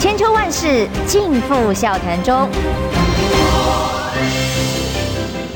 [0.00, 2.48] 千秋万世尽付笑谈中。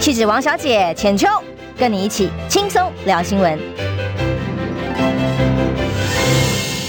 [0.00, 1.28] 气质王小姐浅秋，
[1.78, 3.56] 跟你一起轻松聊新闻。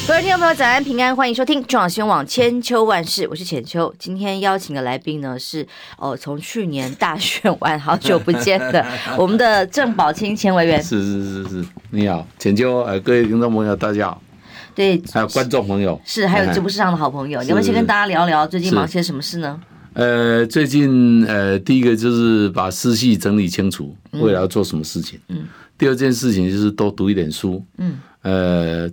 [0.08, 3.94] 各位听众朋友，早安平安，欢迎收听中广新闻网千秋万世，我是浅秋。
[4.00, 5.68] 今天邀请的来宾呢是
[6.00, 8.84] 哦，从去年大选完好久不见的
[9.16, 10.82] 我们的郑宝清前委员。
[10.82, 14.20] 是是是是，你好，浅秋，呃，各位听众朋友，大家好。
[14.76, 19.60] 对，还有观众朋友，是还有直播室上的好朋友，你们先跟大家聊聊最近忙些什么事呢？
[19.94, 25.20] 呃，最近呃，第一个就是把思绪整理清楚，未来要做什么事情。
[25.30, 25.46] 嗯。
[25.78, 27.64] 第二件事情就是多读一点书。
[27.78, 28.00] 嗯。
[28.22, 28.90] 呃。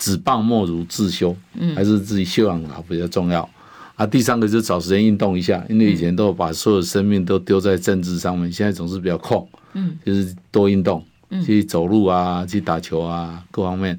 [0.00, 3.50] 只棒莫如自修，嗯还是自己修养好比较重要。
[3.96, 11.04] 啊，第三个就是找时间运动一下，因为以前都把所有生命都丢在政治上面，现在总是比较空，嗯就是多运动，
[11.44, 13.98] 去走路啊，去打球啊，各方面。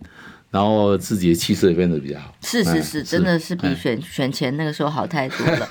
[0.52, 5.68] 然后自己的气色也变得比较好，是是是，真的是比选选前那个时候好太多了。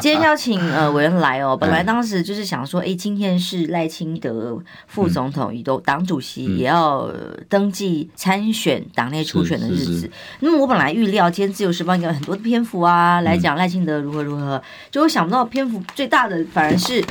[0.00, 7.08] 今天邀请呃委员来哦，本来当时就是想说，哎，今天是赖清德副总统也都党主席也要
[7.48, 10.10] 登记参选党内初选的日子。
[10.40, 14.60] 那么我本来预料今天自由时报应该有很多的篇幅啊，来讲赖清德如何如何，
[14.90, 17.02] 结果想不到篇幅最大的反而是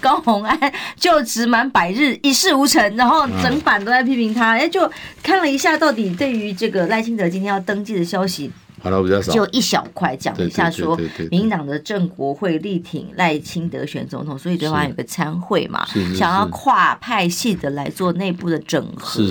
[0.00, 4.56] 高虹安就职满百日一事无成，然后整版都在批评他。
[4.56, 4.90] 哎，就
[5.22, 8.47] 看了一下，到底对于这个赖清德今天要登记的消息，
[8.82, 10.96] 好了，比较少，就一小块讲一下，说
[11.30, 19.22] 民进党的政国会力挺赖清德选总统，所以对方有个参会嘛，想要跨派系的来做内部的整合。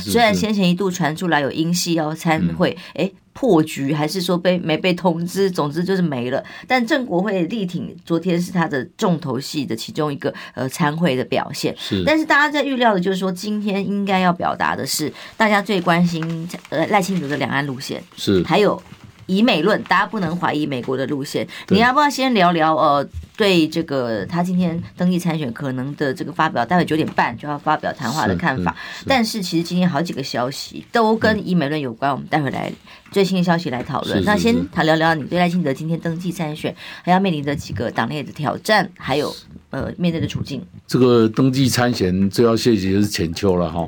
[0.00, 3.10] 虽然先前一度传出来有英系要参会，哎。
[3.38, 5.50] 破局还是说被没被通知？
[5.50, 6.42] 总之就是没了。
[6.66, 11.76] 但郑国会力挺昨天是他的重头戏的其中一个呃参会的表现。
[11.78, 18.02] 是，但是大家在预料的就是说，今天应该要表达的是大家最关心呃赖清德的两岸路线。
[18.16, 18.82] 是，还有
[19.26, 21.46] 以美论，大家不能怀疑美国的路线。
[21.68, 23.06] 你要不要先聊聊呃？
[23.36, 28.74] 对这个他今天登记参选可能的这个发表，待会九点半就要发表谈话的看法。
[29.06, 32.72] 但是其实今天好几个消息都跟以美论有关，我们待会来
[33.12, 34.24] 最新的消息来讨论。
[34.24, 39.34] 那先谈聊聊你对赖清德今天登记参选还要面临的几个党内的挑战，还有
[39.70, 40.64] 呃面对的处境。
[40.86, 43.86] 这个登记参选最要谢谢就是浅秋了哈。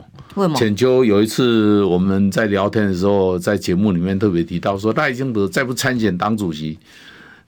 [0.54, 6.78] 浅秋有一次我们在聊天的时候，在节目里面特别提到说，赖清德再不参选党主席。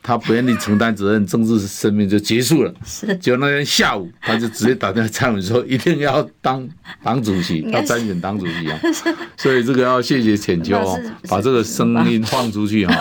[0.03, 2.72] 他不愿意承担责任，政治生命就结束了。
[2.84, 6.66] 是，结果那天下午，他就直接打电话参选说，一定要当
[7.03, 8.81] 党主席，要参选党主席啊。
[9.37, 12.94] 所以这个要谢谢浅秋哦，把这个声音放出去哈。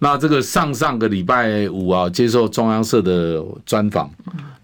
[0.00, 4.10] 那这个上上个礼拜五啊，接受中央社的专访，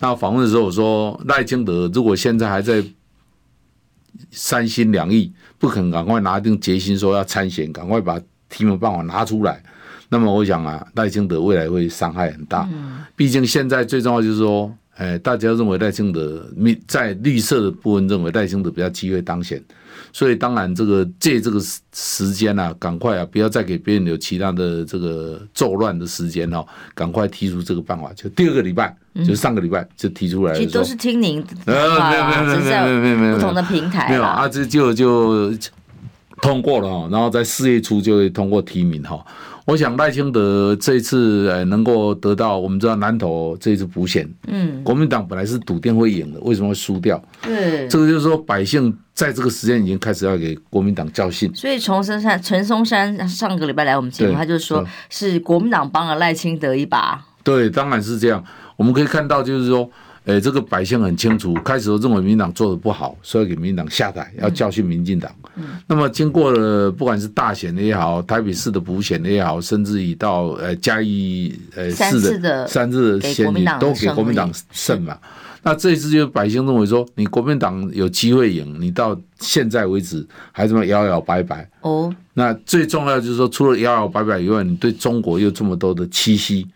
[0.01, 2.83] 那访问的时候我说，赖清德如果现在还在
[4.31, 8.19] 三心两意，不肯赶快拿定决心说要参选，赶快把
[8.49, 9.63] 提名办法拿出来。
[10.09, 12.69] 那么我想啊，赖清德未来会伤害很大。
[13.15, 16.47] 毕竟现在最重要就是说，哎，大家认为赖清德
[16.87, 19.63] 在绿色的部分认为赖清德比较机会当选，
[20.13, 21.61] 所以当然这个借这个
[21.93, 26.65] 时间啊，赶快啊，不要再给别人有其他的这个作乱的时间哦，
[26.95, 28.13] 赶快提出这个办法。
[28.15, 28.97] 就第二个礼拜，
[29.27, 30.59] 就上个礼拜就提出来了。
[30.59, 32.85] 其实都是听您的话啦，只是在
[33.35, 34.09] 不同的平台。
[34.09, 35.53] 没有啊，这就就
[36.41, 39.23] 通过了哈，然后在四月初就会通过提名哈。
[39.67, 47.23] 我想赖清德这一次呃能够得到，我们知道南投这一次补选，嗯，国民党本来是笃定会赢的，为什么会输掉？
[47.43, 51.53] 对，这个就是说百姓在这个时间已经开始要给国民党教训。
[51.53, 57.21] 所以从深山陈松山上个礼拜来我们节目，他就说是国民党帮了赖清德一把。
[57.43, 58.43] 对，当然是这样。
[58.77, 59.91] 我们可以看到就是说。
[60.27, 65.33] 诶，这个百姓很清楚，开始都认为民进党做的不好，所以要给民进党下台，要教训民进党。
[65.55, 65.65] 嗯。
[65.87, 75.17] 那么经过了不管是大选的也好，台北市的补选的也好，甚至于到呃嘉义呃市的三次的选举都给国民党胜嘛。
[75.63, 81.69] 那这一次就百姓认为说，你国民党有机会赢，你到现在为止还这么摇摇摆摆。
[81.83, 82.13] 哦。
[82.35, 86.67] 那最重要就是说，除了摇摇摆摆以外，你对中国又这么多的欺欺。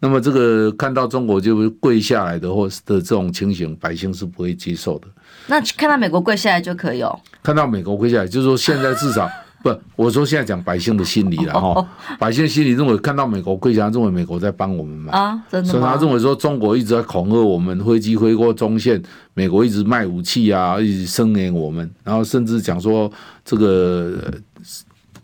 [0.00, 5.08] 那么这个看到中国就会跪下来的，或是的这种情形，百姓是不会接受的。
[5.48, 7.18] 那看到美国跪下来就可以哦？
[7.42, 9.28] 看到美国跪下来，就是说现在至少
[9.60, 11.88] 不，我说现在讲百姓的心理了哈。
[12.18, 15.12] 百姓心里认为看到美国跪下来，认为美国在帮我们嘛？
[15.12, 15.72] 啊，真的吗？
[15.72, 19.02] 所以他认为说中国一直在恐吓我们，飞机飞过中线，
[19.34, 23.10] 美国一直卖武器啊，一直声援我们，然后甚至讲说
[23.44, 24.32] 这个。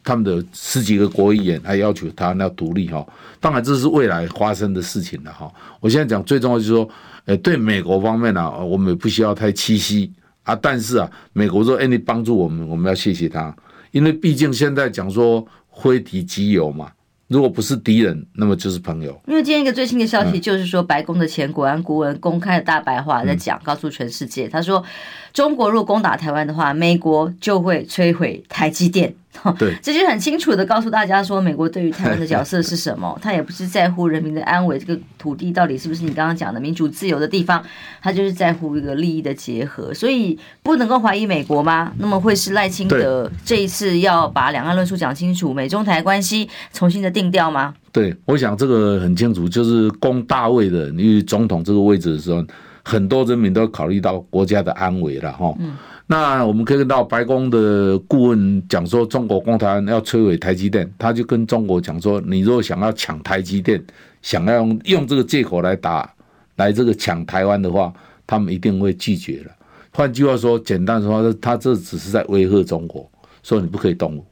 [0.04, 3.04] 他们的十几个国议员还要求他要独立哈，
[3.40, 5.50] 当然这是未来发生的事情了哈。
[5.80, 6.88] 我现在讲最重要就是说，
[7.24, 10.12] 呃，对美国方面呢，我们也不需要太气息
[10.42, 10.54] 啊。
[10.54, 13.56] 但是啊，美国说，诶，你帮助我们，我们要谢谢他，
[13.92, 16.92] 因为毕竟现在讲说非敌即友嘛，
[17.28, 19.18] 如果不是敌人，那么就是朋友。
[19.26, 24.84] 因为今天一个最新的消息就是说，白宫的前国安顾问公开的大白话在讲，告诉全世界，他说，
[25.34, 29.12] 中国如果攻打台湾的话，美国就会摧毁台积电。
[29.58, 33.14] 对， 这就很清楚的告诉大家说，美国对于台湾的角色是什么？
[33.20, 37.60] 他也不是在乎人民的安危，这个土地到底是不是你刚刚讲的民主自由的地方？
[38.00, 41.92] 他就是在乎一个利益的结合，所以不能够怀疑美国吗？
[41.98, 47.74] 那么会是赖清德这一次要把两岸论述讲清楚，美中台关系重新的定调吗？
[47.90, 52.40] 对，我想这个很清楚，就是攻大位的，因为总统这个位置的时候，
[52.84, 55.54] 很多人民都考虑到国家的安危了哈。
[55.58, 55.76] 嗯
[56.06, 63.82] 那我们可以看到白宫的顾问讲说，中国攻台湾要摧毁台积电，他就跟中国讲说，你如果想要抢台积电，
[64.20, 66.12] 想要用用这个借口来打
[66.56, 67.90] 来这个抢台湾的话，
[68.26, 69.50] 他们一定会拒绝了。
[69.94, 73.10] 换句话说，简单说，他这只是在威吓中国，
[73.42, 74.26] 说你不可以动武。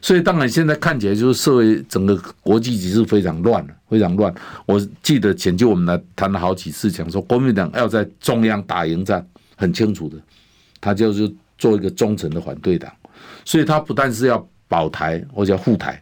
[0.00, 4.32] 所以当然现在看起来就是社会整个国际局势非常乱，非常乱。
[4.66, 10.16] 我记得前就我们来谈了好几次，讲说国民党要在中央打赢战，很清楚的。
[10.80, 11.28] 他就是
[11.58, 12.92] 做一个忠诚的反对党，
[13.44, 16.00] 所以他不但是要保台或者护台，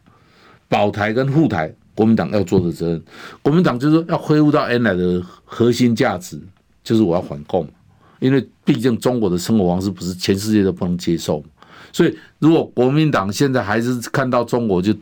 [0.69, 3.02] 保台跟护台，国民党要做的责任，
[3.40, 6.38] 国民党就是说要恢复到原来的核心价值，
[6.84, 7.66] 就是我要反共，
[8.20, 11.43] 因为毕竟中国的生活方式不是全世界都不能接受，
[11.93, 14.93] 所以如果国民党现在还是看到中国就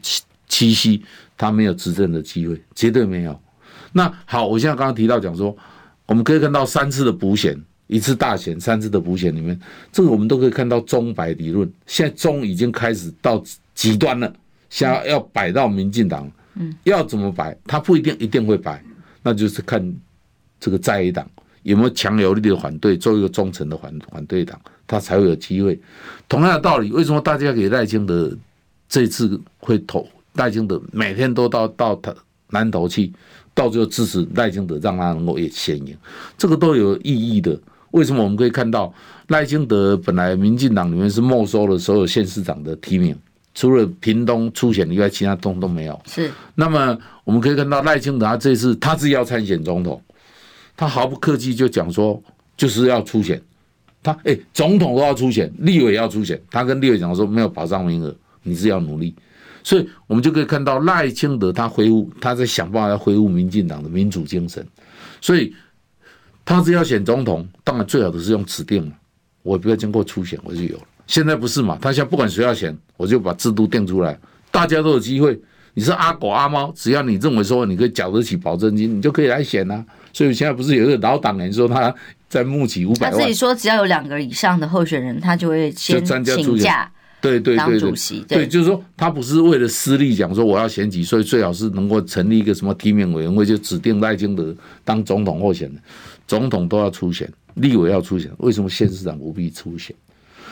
[0.49, 1.03] 七夕，
[1.37, 3.41] 他没有执政的机会，绝对没有。
[3.93, 5.57] 那好，我现在刚刚提到讲说，
[6.07, 7.61] 我们可以看到三次的补选。
[7.87, 9.61] 一次大选，三次的补选里面，
[9.93, 11.71] 这个我们都可以看到中白理论。
[11.87, 13.45] 现在中已经开始到
[13.75, 14.35] 极端了，
[14.71, 17.55] 现在要摆到民进党，嗯，要怎么摆？
[17.67, 18.83] 他不一定一定会摆，
[19.23, 19.95] 那就是看
[20.59, 21.29] 这个在野党
[21.63, 25.79] 有没有强有力的反对，做一个忠诚的反反对党，他才会有机会。
[26.29, 28.37] 同样的道理，为什么大家给赖清德
[28.89, 32.15] 这次会投赖清德，每天都到到他
[32.51, 33.13] 南投去，
[33.53, 35.97] 到最后支持赖清德，让他能够也先赢，
[36.37, 37.59] 这个都有意义的。
[37.93, 38.93] 为什么我们可以看到
[39.29, 43.17] 赖清德本来民进党里面是没收了所有县市长的提名，
[43.55, 46.01] 除了屏东出选以外，其他通都没有。
[46.07, 46.29] 是。
[46.57, 50.03] 那么我们可以看到赖清德他这次他自己要参选总统，
[50.77, 52.21] 他毫不客气就讲说
[52.57, 53.41] 就是要出选，
[54.05, 58.15] 他哎总统都要出选，立委要出选，他跟立委讲说没有保障名额，
[58.45, 59.13] 你是要努力，
[59.65, 64.65] 所以我们就可以看到赖清德他恢复他在想办法要恢复民进党的民主精神，
[65.21, 65.53] 所以。
[66.47, 68.93] 他只要选总统，当然最好的是用指定嘛，
[69.43, 70.83] 我不要经过初选我就有了。
[71.07, 71.79] 现在不是嘛？
[71.81, 74.21] 他现在不管谁要选，我就把制度定出来，
[74.51, 75.41] 大家都有机会。
[75.73, 79.83] 你是阿狗阿猫，只要你认为说你可以缴得起保证金，你就可以来选啊。
[80.15, 81.95] 所以现在不是有一个老党人说他
[82.31, 86.91] 在募集五百万，他自己说只要有两个以上的候选人，他就会先请假。
[87.21, 95.81] 对对对对，对，就是说他不是为了私利讲说我要选举，所以最好是能够成立一个什么提名委员会，就指定赖清德当总统候选人。
[96.27, 99.97] 总统都要出选，立委要出选，为什么县市长不必出选？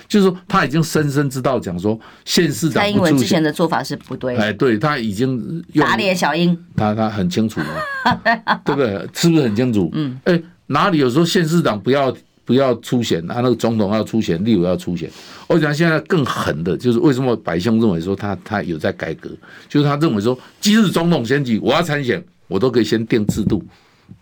[0.08, 4.36] 就是说他已经深深知道，讲说县市长蔡英文之前的做法是不对。
[4.36, 8.20] 哎，对他已经打脸小英，他他很清楚嘛，
[8.64, 9.08] 对不对？
[9.14, 9.90] 是不是很清楚？
[9.94, 12.14] 嗯，哎，哪里有说县市长不要？
[12.44, 15.08] 不要出险，他那个总统要出险，立委要出险。
[15.46, 19.30] 我讲现在更狠的，就是为什么百姓认为说他他有在改革，
[19.68, 23.64] 就是他认为说，即使总统选举我要参选，我都可以先定制度。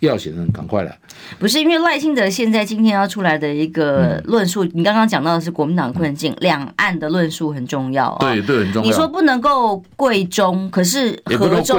[0.00, 0.98] 要选人赶快来，
[1.38, 8.88] 不是因为赖清德现在今天要出来的一个论述，嗯、你刚刚讲到的是国民党困境，两、嗯、岸的论述很重要、啊，对对很重要。
[8.88, 11.76] 你说不能够贵中，可是和中，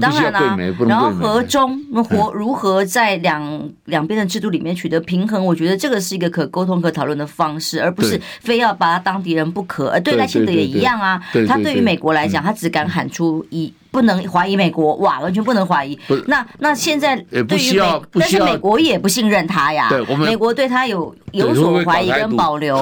[0.00, 0.56] 当然啦、啊，
[0.86, 9.88] 然后和中如何如何在两两边的制度里面取得平衡，我觉得这个是一个可沟通可讨论的方式，而不是非要把他当敌人不可。
[9.88, 13.72] 而对赖清德也一样啊，他对于美国来讲，他只敢喊出一。
[13.96, 15.98] 不能怀疑美国哇，完全不能怀疑。
[16.26, 19.88] 那那现在对于美，但是美国也不信任他呀。
[19.88, 22.76] 对，我们美国对他有有所怀疑跟保留。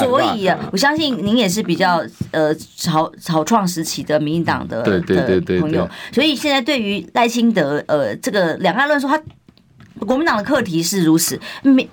[0.00, 5.86] 所以我相信您也是比较呃草草创时期的民进党的的朋友。
[6.10, 9.22] 所以现在对于赖清德呃这个两岸论述，他
[10.06, 11.38] 国民党的课题是如此，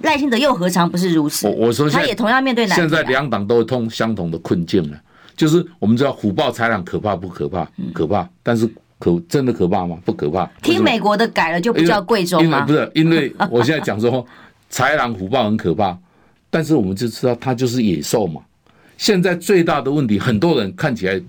[0.03, 1.49] 赖清德又何尝不是如此？
[1.49, 2.65] 我说他也同样面对。
[2.67, 4.97] 现在两党都通相同的困境了。
[5.35, 7.67] 就是我们知道虎豹豺狼可怕不可怕？
[7.93, 9.97] 可怕，但是可真的可怕吗？
[10.05, 10.45] 不可怕。
[10.61, 12.61] 听美国的改了就不叫贵州吗？
[12.61, 14.25] 不是，因为我现在讲说
[14.71, 15.97] 豺狼虎豹很可怕，
[16.49, 18.41] 但是我们就知道它就是野兽嘛。
[18.97, 21.21] 现在最大的问题，很多人看起来，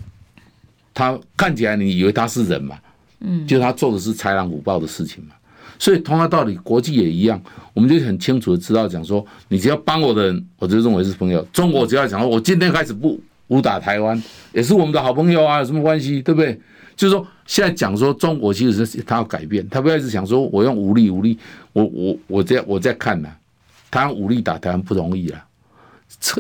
[0.95, 2.79] 他看起来你以为他是人嘛？
[3.21, 5.31] 嗯，就他做的是豺狼虎豹的事情嘛。
[5.79, 7.43] 所以同样道理，国际也一样，
[7.75, 11.43] 我们就很清楚的知道，讲说你只要帮我的人，我就认为是朋友。
[11.53, 13.21] 中国只要讲说，我今天开始不。
[13.49, 14.21] 武打台湾
[14.53, 16.21] 也是我们的好朋友啊，有什么关系？
[16.23, 16.59] 对不对？
[16.97, 21.39] 就是说，现在讲说中国其实是他要改变，他不要一直想说我用武力武力，
[21.75, 23.37] 我我我在我在看呢、啊，
[23.91, 25.45] 他用武力打台湾不容易啊，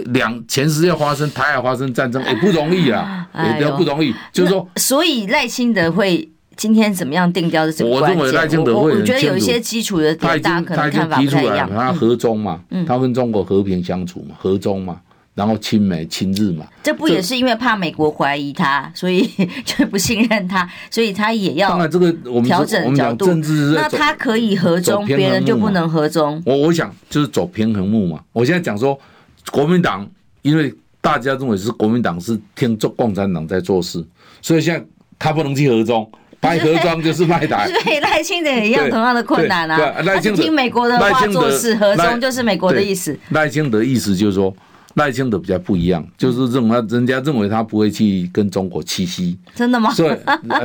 [0.06, 7.86] 两前世界发生台海发生战争也 不容易啊，也都不容易，就是说，所以赖清德会今天怎么样定调的？
[7.86, 11.68] 我认为赖清德会，我觉得有一些基础的点，大家可能看法不太一样。
[11.68, 14.98] 他和中嘛，他跟中国和平相处嘛，和中嘛。
[15.36, 19.30] 然后亲美亲日嘛，这不也是因为怕美国怀疑他，所以
[19.66, 21.68] 就不信任他，所以他也要。
[21.68, 23.26] 当然，这个我们调整角度，
[23.74, 26.42] 那他可以和中，别人就不能和中。
[26.46, 28.18] 我我想就是走平衡木嘛。
[28.32, 28.98] 我现在讲说，
[29.52, 30.08] 国民党
[30.40, 34.02] 因为大家认为是国民党是听中共产党在做事，
[34.40, 34.82] 所以现在
[35.18, 37.68] 他不能去和中，拍和中就是卖台。
[37.84, 40.00] 所以赖清德也一样同样的困难啊。
[40.02, 43.14] 赖清德听美国的话做事，和中就是美国的意思。
[43.32, 44.56] 赖清德意思就是说。
[44.96, 49.90] 赖清德比较不一样，就是认为人家认为他不会去跟中国七夕，真的吗？
[49.92, 50.18] 所以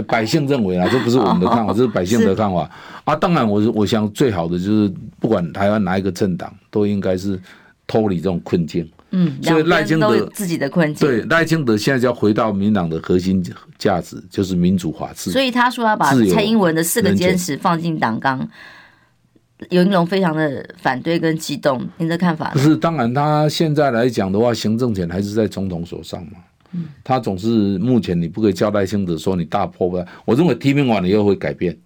[0.08, 2.70] 百姓认为啊， 这不是我们的看法，这是百姓的看法
[3.04, 3.14] 啊。
[3.14, 7.38] 当然，我我想最好的就是不管台湾哪一个政党，都应该是
[7.86, 8.90] 脱离这种困境。
[9.14, 11.06] 嗯，所以赖清德自己的困境。
[11.06, 13.44] 对，赖清德现在就要回到民党的核心
[13.78, 15.30] 价值，就是民主法治。
[15.32, 18.48] 所以他说要把蔡英文的四个坚持放进党纲。
[19.70, 22.50] 游盈隆非常的反对跟激动，您的看法？
[22.52, 26.32] 不是，当然他现在来讲的话，行政权还是在总统手上嘛。
[26.74, 30.06] 嗯，他总是目前你不可以叫赖清德说你大破坏。
[30.26, 31.78] 我认为提名完了以后会改变，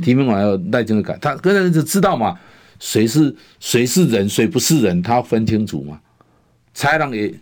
[0.00, 2.38] 提名完了赖清德改，他个人就知道嘛，
[2.80, 6.00] 谁是谁是人，谁不是人，他分清楚嘛。
[6.74, 7.32] 豺狼也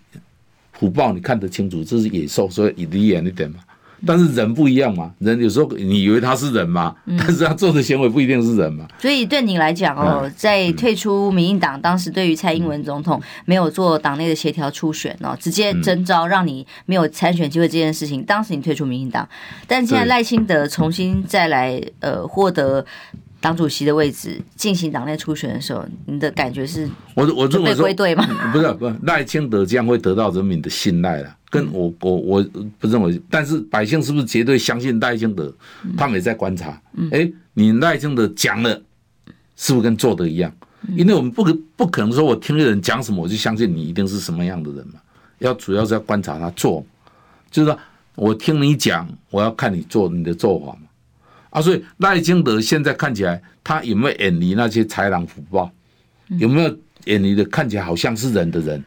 [0.76, 3.58] 虎豹，你看得清楚，这是野兽，所以离远一点嘛。
[4.06, 8.86] 但是人不一样嘛，人有时候你以为他是人嘛，嗯、但是他做的行为不一定是人嘛。
[8.98, 19.28] 所以对你来讲哦，在退出民进党，当时对于蔡英文总统没有做党内的协调初选哦，直接征召让你没有参选机会这件事情，当时你退出民进党，
[19.66, 22.84] 但现在赖清德重新再来呃获得
[23.40, 26.88] 党主席的位置，进行党内初选的时候，你的感觉是？
[27.14, 28.26] 我我认为归队吗？
[28.52, 31.36] 不是不是，赖清德将会得到人民的信赖了。
[31.48, 32.46] 跟我我我
[32.78, 35.52] 不认为，但是百姓是不是绝对相信赖清德？
[35.96, 36.80] 他们也在观察。
[37.10, 38.80] 哎，你赖清德讲了，
[39.56, 40.52] 是不是跟做的一样？
[40.96, 44.94] 因为我们不可不可能说我听人讲什么，我就相信你一定是什么样的人嘛。
[45.38, 46.84] 要主要是要观察他做，
[47.50, 47.78] 就是说
[48.14, 50.82] 我听你讲，我要看你做你的做法嘛。
[51.50, 55.70] 啊，所以赖清德现在看起来，他有没有远离那些豺狼虎豹？
[56.38, 58.82] 有没有远离的看起来好像是人的人？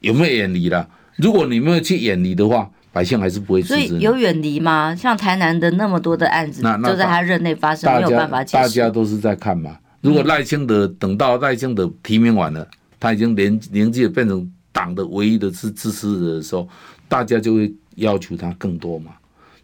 [0.00, 0.88] 有没有远离了？
[1.16, 3.88] 如果你没有去远离的话，百姓还是不会支持。
[3.88, 4.94] 所以有远离吗？
[4.94, 8.62] 像台南的那么多的案子，都在他任内发生，没有办法解释。
[8.62, 9.76] 大家都是在看嘛。
[10.00, 12.66] 如果赖清德等到赖清德提名完了，
[12.98, 16.68] 他已经连年纪变成党的唯一的支支持者的时候，
[17.08, 19.12] 大家就会要求他更多嘛。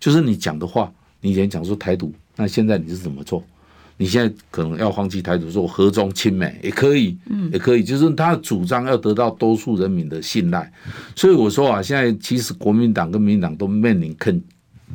[0.01, 3.43] 就是你讲的话，你以前讲说台独，那现在你是怎么做？
[3.99, 10.73] 你现在可能要放弃台独，说合中亲美也可以，嗯，也可以，就是他的主张要得到多数人民的信赖。
[11.15, 14.43] 所以我说啊，现在其实国民党跟民进党都面临困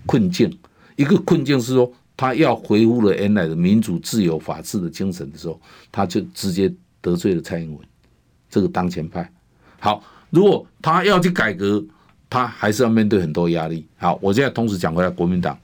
[0.05, 0.51] 困境，
[0.97, 5.57] 一个困境是说，他要回复了原来的民主、自由、法治的精神的时候，
[5.89, 7.79] 他就直接得罪了蔡英文
[8.49, 9.31] 这个当前派。
[9.79, 11.81] 好，如果他要去改革，
[12.29, 13.85] 他还是要面对很多压力。
[13.95, 15.57] 好，我现在同时讲回来，国民党。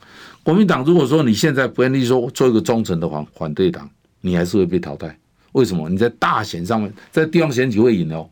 [0.44, 3.90] 国民党如果说你现在不愿意说做一个忠诚的反反对党，
[4.22, 5.18] 你还是会被淘汰。
[5.54, 5.88] 为什么？
[5.88, 8.28] 你在大选上面，在地方选举会赢哦，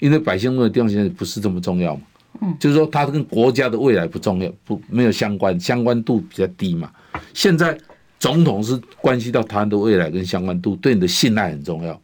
[0.00, 2.02] 因为百姓问的地方选举不是这么重要嘛。
[2.42, 6.90] 嗯，就是说它跟国家的未来不重要，不没有相关，相关度比较低嘛。
[7.32, 7.78] 现在
[8.18, 11.98] 总统是关系到台湾的未来跟相关度，对你的信赖很重要。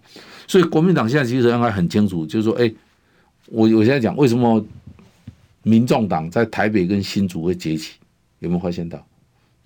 [0.47, 2.73] 所以国民党现在其实应该很清楚，就是说，哎，
[3.47, 4.65] 我我现在讲为什么
[5.65, 7.95] 民众党在台北跟新竹会崛起，
[8.39, 9.05] 有没有发现到？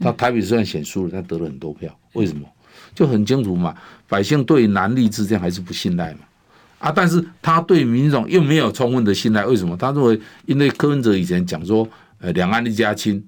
[0.00, 2.46] 他台北虽然选输了，他得了很多票，为什么？
[2.94, 3.74] 就很清楚嘛，
[4.08, 6.20] 百姓对蓝绿之间还是不信赖嘛，
[6.78, 9.76] 啊，但是他对民众又没有充分的信赖，为什么？
[9.76, 13.24] 他认为，因为柯文哲以前讲说，呃，两岸一家亲，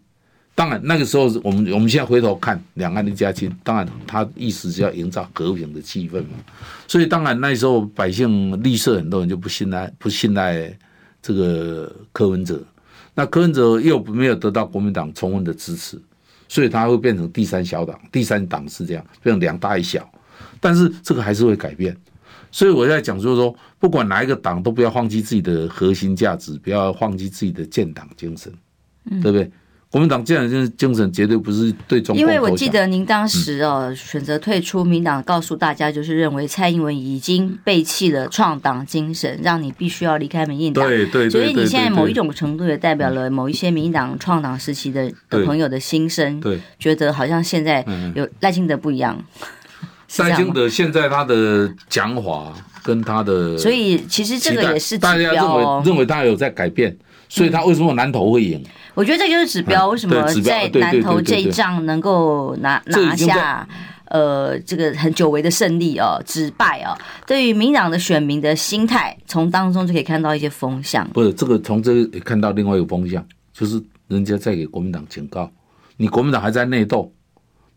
[0.54, 6.35] 当然那个时候我们我们现在回头看，两岸一家亲，当然他意思是要营造和平的气氛嘛，
[6.87, 10.76] 所以当然那时候百姓绿色很多人就不信赖，不信赖
[11.20, 12.62] 这个柯文哲，
[13.14, 16.00] 那柯文哲又没有得到国民党充分的支持。
[16.56, 20.10] 所以它会变成第三小党，第三党是这样，变成两大一小，
[20.58, 21.94] 但是这个还是会改变。
[22.50, 28.50] 所以我在讲，就是说，不管哪一个党，都不要放弃自己的核心价值，不要放弃自己的建党精神，
[29.20, 29.50] 对不对？
[29.96, 32.20] 国民党这样的精神绝对不是对中国。
[32.20, 40.86] 因为我记得您当时哦选择退出民党，告诉大家就是认为蔡英文已经背弃了创党精神，让你必须要离开民进党。
[40.86, 41.30] 对对。
[41.30, 46.38] 所以你现在某一种程度也代表了某一些民进党创党时期的的朋友的心声。
[46.40, 46.60] 对。
[46.78, 47.82] 觉得好像现在
[48.14, 49.18] 有赖清德不一样。
[50.18, 56.96] 赖清德现在他的讲法跟他的，所以其实这个也是大家认为认为他有在改变，
[57.28, 58.62] 所以他为什么南投会赢？
[58.95, 63.68] 我觉得这就是指标，为什么在南投这一仗能够拿拿下
[64.06, 66.97] 呃这个很久违的胜利哦，止败哦。
[67.26, 71.06] 对于民党的选民的心态，从当中就可以看到一些风向。
[71.11, 75.50] 不是这个，从这个也看到另外一个风向，就是人家在给国民党警告，
[75.97, 77.12] 你国民党还在内斗，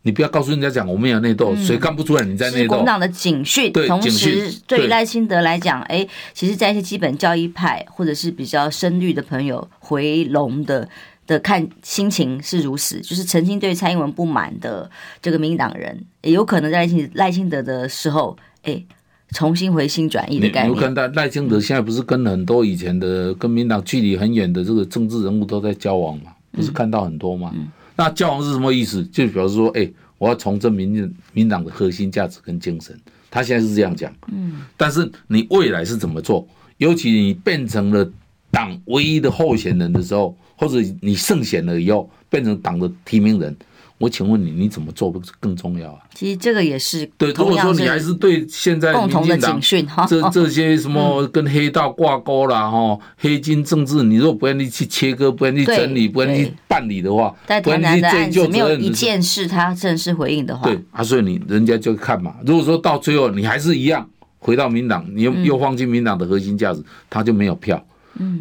[0.02, 2.70] 你不要告诉人家讲我们有内斗，谁看不出来你在内斗？
[2.70, 10.90] 国民党的警讯，同时对于赖清德来讲，哎，其实，在一些基本教义派或者是比较深绿的朋友回笼的。
[11.30, 14.90] 的看心情是如此，就是曾经对蔡英文不满的
[15.22, 18.84] 这个民进党人，也有可能在赖清赖清德的时候，哎，
[19.32, 20.76] 重新回心转意的概念。
[20.76, 26.32] 你看到赖清德现在不是跟很多以前的跟民党距离很远的这个政治人物都在交往嘛？
[26.52, 27.52] 不是看到很多吗？
[27.54, 27.68] 嗯、
[28.00, 29.04] 那教皇是什么意思？
[29.08, 32.98] 就表示说，哎，我要重振民民党的核心价值跟精神。
[33.30, 34.12] 他现在是这样讲。
[34.32, 34.62] 嗯。
[34.78, 36.48] 但是你未来是怎么做？
[36.78, 38.10] 尤其你变成了
[38.50, 40.36] 党唯一的候选人的时候。
[40.62, 43.56] 或者你胜选了以后变成党的提名人，
[44.00, 46.00] 我请问你，你怎么做更重要啊？
[46.16, 47.32] 其实这个也是对。
[47.34, 49.60] 如果说你还是对现在民进党
[50.08, 62.36] 这这些什么跟黑道挂钩啦，哈，黑金政治，你如果不愿意去切割，不愿意去整理，不愿意去办理的话，在台南的案子没有一件事他正式回应的话，对啊，所以你人家就看嘛。
[62.46, 67.86] 如果说到最后你还是一样回到民党，你又又放弃民党的核心价值，他就没有票。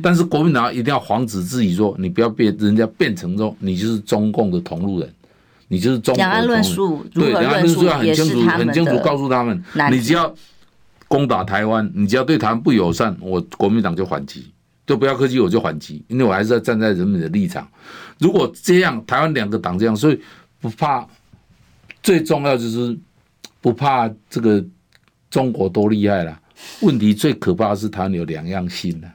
[0.03, 5.09] 但是国民党一定要防止自己说，你不要变人家变成说你就是中共的同路人，
[5.69, 6.63] 你就是中国的同路人。
[6.63, 10.35] 两岸论述，对，两岸论述要很清楚，很清楚告诉他们，你只要
[11.07, 14.53] 攻打台湾，你只要对台湾不友善，我国民党就反击，
[14.87, 17.67] 就不要客气，我就反击，因为我还是要站在人民的立场。
[18.19, 20.21] 如果这样，台湾两个党这样，所以
[20.61, 21.07] 不怕，
[22.03, 22.99] 最重要就是
[23.61, 24.65] 不怕这个
[25.31, 26.41] 中国多厉害了。
[26.81, 29.09] 问题最可怕的是台湾有两样心的。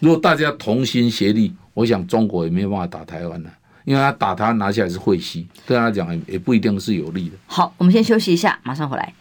[0.00, 3.50] 如果大家同心协力，我想中国也没有办法打台湾了，
[3.84, 7.36] 因为他打他拿下来是会息，对他讲也不一定是有利的。
[7.46, 9.12] 好，我们先休息一下，马上回来。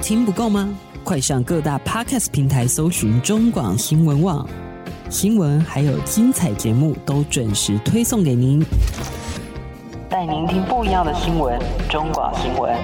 [0.00, 0.68] 听不够吗？
[1.02, 4.46] 快上各大 Podcast 平台搜寻中广新闻网
[5.08, 8.64] 新闻，还有精彩节目都准时推送给您，
[10.10, 11.58] 带您听不一样的新闻。
[11.88, 12.74] 中广新闻。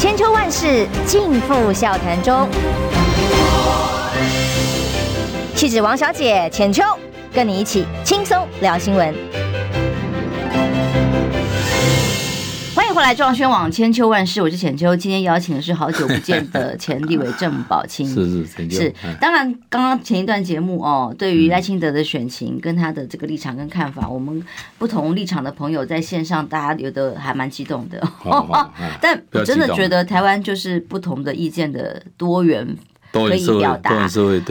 [0.00, 2.48] 千秋万世尽付笑谈中。
[5.60, 6.82] 气质王小姐浅秋，
[7.34, 9.14] 跟你一起轻松聊新闻。
[12.74, 14.96] 欢迎回来，中广网千秋万事，我是浅秋。
[14.96, 18.08] 今天邀请的是好久不见的前立委郑宝清。
[18.08, 24.42] 是是是，当然，刚刚前一段节目哦，对于赖清德的选情跟他的这个立场跟看法，我们
[24.78, 28.00] 不同立场的朋友在线上，大家有的还蛮激动的。
[28.98, 32.78] 但我真的觉得台湾就是不同的意见的多元。
[33.12, 34.08] 可以表达，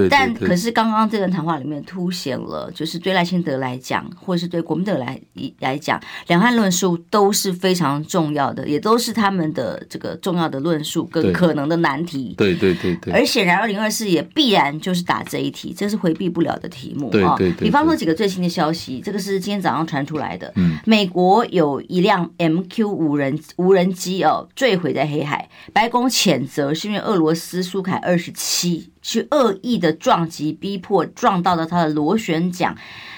[0.10, 5.20] 但可是刚刚这段谈话里面凸显了，就是对赖清德来讲，或者是对国民党来
[5.60, 12.36] 来讲，两岸论述都是非常重要的，也都是他们的这个重要的论述跟可能的难题。
[12.38, 13.14] 对对对对。
[13.14, 17.38] 而显然，二零二四也必然就是打这一题，这是回避不了的题目啊。
[17.58, 20.52] 比方说几个最新的消息，这个是今天早上传出来的。
[20.56, 20.78] 嗯。
[20.86, 28.49] 美国有一辆 MQ 无人无人机哦坠毁在黑海，白宫谴责是因为俄罗斯苏凯二十七。
[28.52, 32.76] 七去恶意的撞击，逼迫撞到了他的螺旋桨，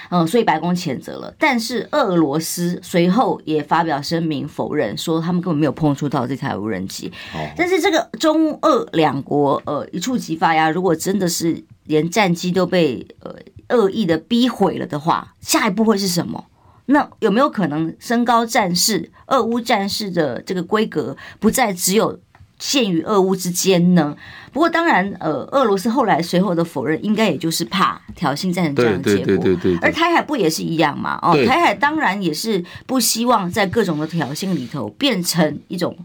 [0.10, 1.34] 嗯，所以白宫谴责了。
[1.40, 7.10] 但是俄罗斯随后也发表声明否认，说他们根本没有碰触到这台无人机。
[7.56, 13.34] 但是这个中俄两国呃一触即发呀，如果真的是连战机都被呃
[13.70, 16.44] 恶意的逼毁了的话，下一步会是什么？
[16.88, 19.10] 那有没有可能升高战事？
[19.28, 22.20] 俄乌战事的这个规格不再只有？
[22.62, 24.16] 限于俄乌之间呢？
[24.54, 29.46] 不过当然，呃，俄罗斯后来随后的否认，应该也就是怕挑衅战成这样的结果。
[29.82, 31.18] 而台海不也是一样嘛？
[31.24, 35.98] 哦，台海当然也是不希望在各种的挑衅里头变成一种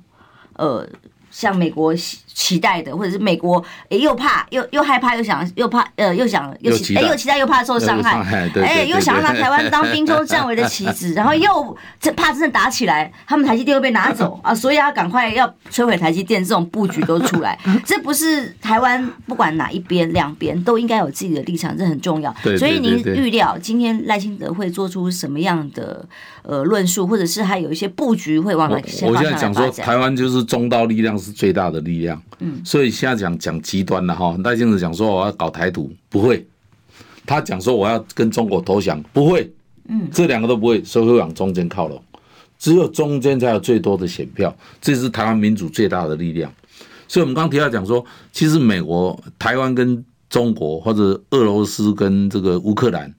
[0.55, 0.89] 呃
[1.37, 1.95] 像美国
[2.33, 11.77] 期待的，或者是美国诶又怕又又害怕又想又怕呃又想又期诶又期待又怕受伤害，哎又想要拿台湾当兵中战危的棋子， 然后又
[12.17, 14.41] 怕真的打起来，他们台积电会被拿走。
[14.43, 22.35] 啊，所以要赶快要摧毁台积电，这种布局都出来， 这不是台湾不管哪一边两边都应该有自己的立场，这很重要。
[22.59, 26.03] 所以您预料今天赖清德会做出什么样的
[26.47, 29.07] 呃论述，或者是还有一些布局会往哪些？
[29.07, 32.21] 我现在讲说，台湾就是中道力量是最大的力量。
[32.39, 34.37] 嗯，所以现在讲讲极端了哈。
[34.45, 36.39] 赖清德讲说我要搞台独，不会；
[37.27, 39.53] 他讲说我要跟中国投降，不会。
[39.89, 42.03] 嗯，这两个都不会，所以会往中间靠拢。
[42.59, 46.53] 只有中间才有最多的选票，这是台湾民主最大的力量。
[47.07, 53.15] 所以，我们刚刚提到讲说，其实美国、台湾跟中国，或者俄罗斯跟这个乌克兰，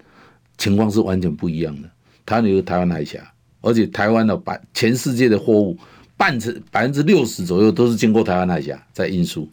[0.57, 1.89] 情况是完全不一样的。
[2.27, 3.19] 台湾有个台湾海峡，
[3.61, 5.75] 而且台湾的百全世界的货物，
[6.15, 9.49] 半成百分之六十左右都是经过台湾海峡在运输。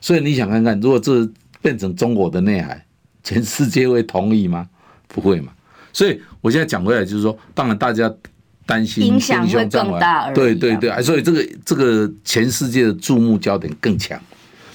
[0.00, 1.28] 所以你想看看，如果这
[1.60, 2.82] 变成中国的内海，
[3.22, 4.66] 全世界会同意吗？
[5.08, 5.52] 不会嘛。
[5.92, 8.10] 所以我现在讲回来，就是说，当然大家。
[8.66, 14.18] 担心影响会更大，对对对，所以这个这个全世界的注目焦点更强。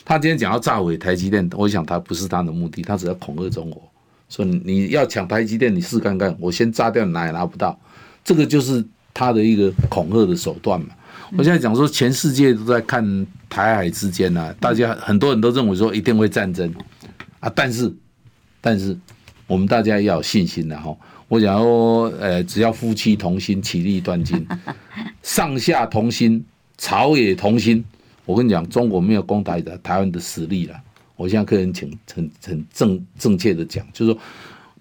[0.06, 3.88] 他今天讲要炸毁台积电，我想他不是他的目的，他只要恐吓中国，
[4.30, 7.78] 说你要抢台积电，你试看看，我先炸掉，拿也拿不到。
[8.24, 10.88] 这个就是他的一个恐吓的手段嘛。
[11.38, 16.72] 我现在讲说，全世界都在看台海之间呢，大家很多人都认为说一定会战争
[17.39, 17.92] 啊，但是
[18.62, 18.98] 但是
[19.48, 20.96] 我们大家要有信心的哈。
[21.28, 24.48] 我想说，呃，只要夫妻同心，其利断金，
[25.22, 26.44] 上下同心，
[26.78, 27.84] 朝野同心。
[28.26, 30.76] 我跟你讲，中国没有攻台的台湾的实力了。
[31.20, 34.22] 我现在可以很请很很正正确的讲，就是说，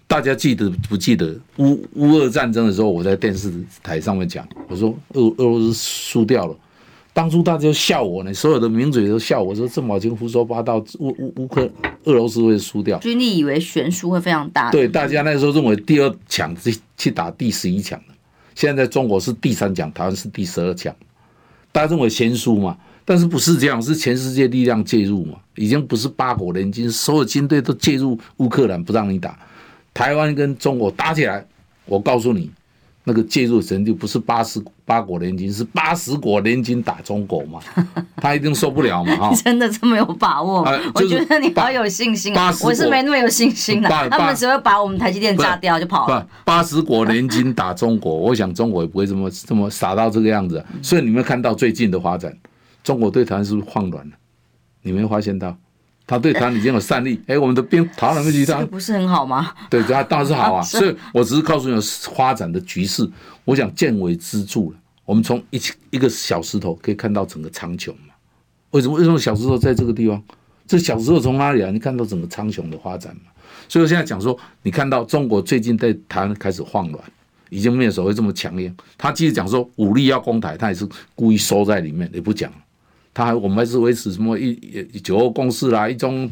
[0.07, 6.55] 大家记得不记得乌乌俄战争的时候，我在电视台上面讲，我说俄俄罗斯输掉了。
[7.11, 11.69] 当初大家都笑我呢，所有的名嘴都笑我说，郑宝清胡说八道，乌乌乌克
[12.05, 12.97] 俄罗斯会输掉。
[12.99, 14.71] 军力以为悬殊会非常大。
[14.71, 18.13] 对，大家那时候认为第二强去去打第十一强的，
[18.55, 20.95] 现在在中国是第三强，台湾是第十二强，
[21.73, 22.77] 大家认为悬殊嘛？
[23.09, 23.81] 但是不是这样？
[23.81, 25.33] 是全世界力量介入嘛？
[25.55, 29.35] 已经不是八国联军，所有军队都介入乌克兰，不让你打。
[29.95, 31.43] 台湾跟中国打起来，
[31.85, 32.51] 我告诉你。
[33.05, 37.59] 那个介入神就不是八十八国联军，是八十国联军打中国嘛？
[38.17, 39.15] 他一定受不了嘛？
[39.15, 39.35] 哈！
[39.43, 40.63] 真的这么有把握？
[40.65, 42.53] 呃就是、我觉得你好有信心啊！
[42.61, 43.89] 我是没那么有信心的。
[44.11, 46.27] 他们只会把我们台积电炸掉就跑了。
[46.45, 50.63] 八十国联军打中国，我想中国也不会这么这么傻到这个样子。
[50.83, 52.31] 所以你们看到最近的发展，
[52.83, 54.15] 中国对台湾是不是放软了？
[54.81, 55.57] 你没发现到？
[56.07, 59.53] 他对台湾已经有善意， 哎，我们的兵逃了没几趟，不是很好吗？
[59.69, 60.61] 对，他当然是好啊。
[60.65, 61.79] 所以我只是告诉你
[62.15, 63.07] 发展的局势，
[63.45, 64.73] 我想见微知著了。
[65.05, 65.61] 我们从一
[65.91, 68.13] 一个小石头可以看到整个苍穹嘛？
[68.71, 68.97] 为什么？
[68.97, 70.23] 为什么小石头在这个地方？
[70.65, 71.69] 这小石头从哪里啊？
[71.69, 73.31] 你看到整个苍穹的发展嘛？
[73.67, 77.03] 所以我现在讲说，你看到中国最近在台湾开始放软，
[77.49, 78.75] 已经没有所谓这么强硬。
[78.97, 82.51] 他即使讲说武力要攻台，他也是故意收在里面，也不讲。
[83.19, 86.31] 他还我们还是维持什么一九二共识啦，一中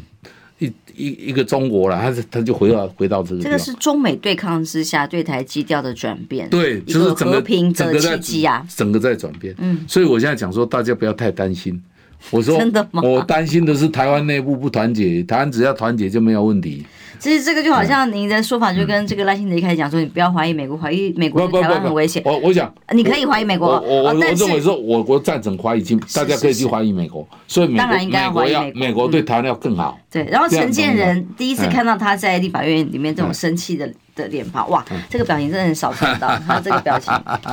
[0.58, 3.42] 一一一个中国啦，他他就回到回到这个。
[3.42, 9.54] 这个是中美对抗之下对台基调的转变，对，就是整个和平的契机啊，整个在转变。
[9.58, 11.78] 嗯，所以我现在讲说，大家不要太担心。
[12.30, 13.02] 我说真的吗？
[13.02, 16.84] 我担心的是台湾内部不团结，台湾只要团结就没有问题。
[17.18, 22.22] 其实这个就好像您的说法，就跟这个赖清德一开始讲说，你不要怀疑美国，怀疑美国对台湾很危险。
[22.24, 25.82] 我我想你可以怀疑美国，我我认为说，我国赞成怀疑，
[26.14, 27.26] 大家可以去怀疑美国。
[27.48, 29.98] 所以当然应该要怀疑美国，美国对台湾要更好。
[30.08, 36.28] 对，然后陈建仁第一次看到他在立法院里面这种生气的的脸庞，哇，这个表情真的很少看到。
[36.46, 37.12] 他这个表情，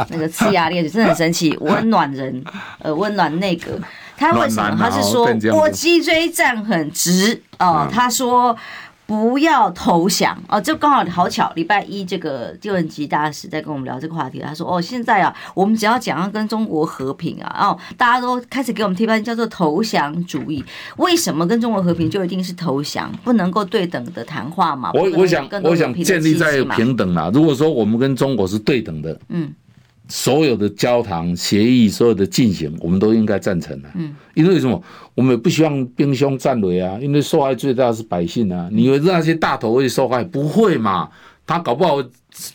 [0.10, 2.43] 那个呲牙咧嘴，真的很生气， 温暖人，
[2.78, 3.71] 呃，温暖内阁。
[4.17, 4.78] 他为什么？
[4.80, 8.56] 他是说我脊椎站很直哦，他说。
[9.08, 10.60] 不要投降哦！
[10.60, 14.39] 这刚好好巧，礼拜一这个第二级大使在跟我们聊这个话题。
[14.39, 20.65] 他说：“哦，现在啊，我们只要讲要跟中国和平啊，然后大家都开始给我们贴标签，叫做投降主义。
[20.97, 23.12] 为什么跟中国和平就一定是投降？
[23.23, 24.89] 不能够对等的谈话嘛？
[24.95, 27.30] 我我想我想建立在平等啊。
[27.32, 29.54] 如果说我们跟中国是对等的，嗯。”
[30.08, 33.89] 所有的交谈协议，所有的进行，我们都应该赞成的。
[33.96, 34.82] 嗯，因为什么？
[35.15, 36.98] 我们也不希望兵凶战危啊。
[37.02, 38.70] 因为受害最大是百姓啊。
[38.72, 40.24] 你以为那些大头会受害？
[40.24, 41.10] 不会嘛？
[41.48, 41.98] 他搞不好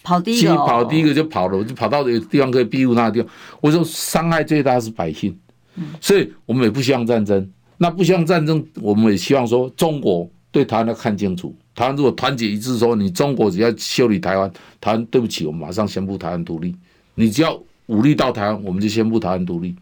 [0.03, 3.29] 跑第一个，跑第一个就跑了，就跑到有地方可以庇护他的地方。
[3.61, 5.37] 我说伤害最大是百姓。
[5.77, 7.49] 嗯，所以我们也不希望战争。
[7.79, 11.55] 那不希望战争，我们也希望说中国对台湾要看清楚。
[11.75, 16.75] 台湾如果团结一致说，你中国只要修理台湾，台湾对不起，我们马上宣布台湾独立。
[17.15, 19.75] 你只要武力到台湾，我们就宣布台湾独立。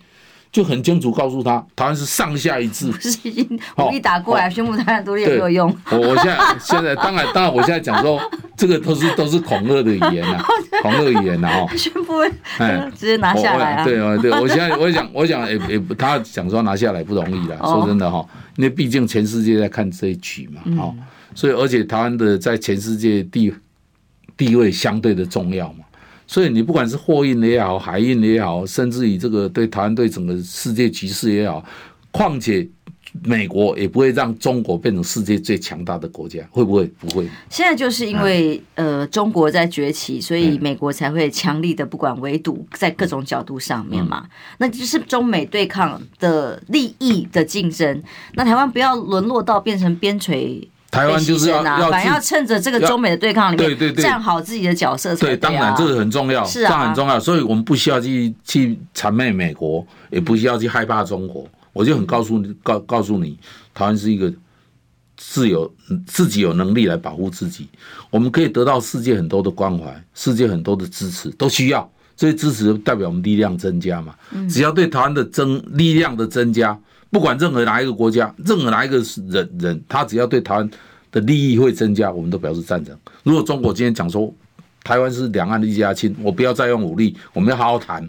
[0.51, 2.91] 就很清楚告诉他，台湾是上下一致。
[3.77, 5.77] 武力打过来，宣布台湾独立也没有用。
[5.91, 8.19] 我我现在现在当然当然，我现在讲说
[8.57, 10.43] 这个都是都是恐吓的语言 呐，
[10.83, 11.69] 恐吓语言呐哦。
[11.77, 12.17] 宣布
[12.57, 13.85] 哎，直接拿下来啊！
[13.85, 20.97] 对啊对，我现在我想我想也也他想说拿下来不容易了，说真的哈，因为毕竟全世界在看这一局嘛，哦，
[21.35, 23.55] 所以而且台湾的在全世界地
[24.35, 25.85] 地位相对的重要嘛。
[26.29, 31.65] 所以你不管是货运也好，海运也好，甚至于这个对台湾对整个世界局势也好，
[32.11, 32.69] 况且
[33.25, 36.85] 美国也不会让中国变成世界最强大的国家，会不会？
[37.01, 37.27] 不会。
[37.49, 44.29] 现在就是因为呃中国在崛起，所以美国才会强力的不管围堵在各种角度上面嘛。
[44.59, 48.03] 那就是中美对抗的利益的竞争。
[48.35, 50.69] 那台湾不要沦落到变成边陲。
[50.91, 55.15] 台湾就是要要，反正要趁着这个中美的对抗里面，站好自己的角色。
[55.17, 57.21] 对，当然这个很重要，是啊，这很重要。
[57.21, 61.47] 所以我们不需要去去谄媚美国，也不需要去害怕中国。
[61.75, 63.39] 我就很告诉你，告告诉你，
[63.75, 64.33] 台湾是一个
[65.17, 65.71] 自由
[66.07, 67.69] 自己有能力来保护自己。
[68.09, 74.15] 我们可以得到世界很多的关怀，世界很多的支持，都需要这些支持，代表我们力量增加嘛。
[74.49, 76.77] 只要对台湾的增力量的增加。
[77.11, 80.71] 不管任何哪一个国家，任何哪一个人人，他只要对台湾
[81.11, 82.95] 的利益会增加，我们都表示赞成。
[83.23, 84.31] 如果中国今天讲说
[84.85, 88.07] 台湾是两岸的一家亲，我不要再用武力，我们要好好谈，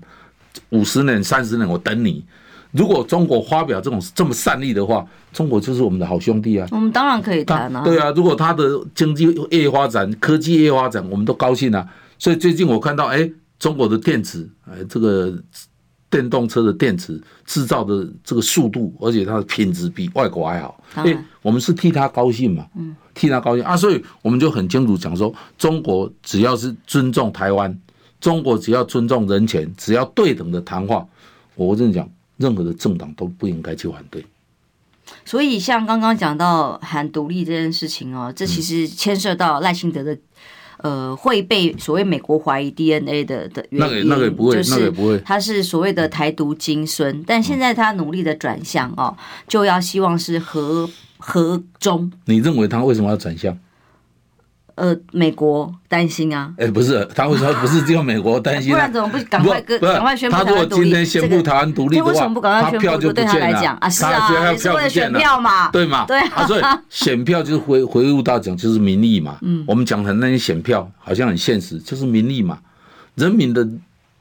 [0.69, 2.23] 五十年、三十年，我等你。
[2.71, 6.67] 如果中国发表这种这么善意的话，中国就是我们的好兄弟啊。
[6.71, 7.81] 我们当然可以谈啊。
[7.83, 11.87] 对啊，如果他的经济业发展、科技业发展，我们都高兴啊。
[12.17, 15.33] 所以最近我看到，哎，中国的电子，哎，这个。
[16.09, 22.65] 电动车的电池制造的这个速度，而且它的品质比外国还好，所以我们是替他高兴嘛，
[23.13, 27.79] 替他高兴啊，所以我们就很清楚讲说，中国只要是尊重台湾，
[28.19, 31.07] 中国只要尊重人权，只要对等的谈话，
[31.55, 34.25] 我跟你讲，任何的政党都不应该去反对。
[35.25, 40.17] 所以像刚刚讲到喊独立这件事情哦，这其实牵涉到赖清德的。
[40.81, 44.09] 呃，会被所谓美国怀疑 DNA 的的原因，
[44.51, 44.91] 就是
[45.25, 49.15] 他是所谓的台独金孙，但现在他努力的转向哦，
[49.47, 52.11] 就要希望是和和中。
[52.25, 53.57] 你认为他为什么要转向？
[54.79, 56.53] 呃，美国担心啊？
[56.57, 58.71] 哎，不是，他为什么不是只有美国担心？
[58.71, 60.55] 不然怎么不赶快跟赶快宣布台湾独立？
[60.55, 63.89] 他如果今天宣布台湾独立的话，他票就不见了啊！
[63.89, 65.69] 是啊，是为了选票嘛？
[65.71, 66.05] 对嘛？
[66.05, 69.37] 对啊，所以选票就是回回入到讲就是民意嘛。
[69.41, 72.57] 嗯，我们讲的那些选票好像很现实，就是民意嘛。
[73.15, 73.67] 人民的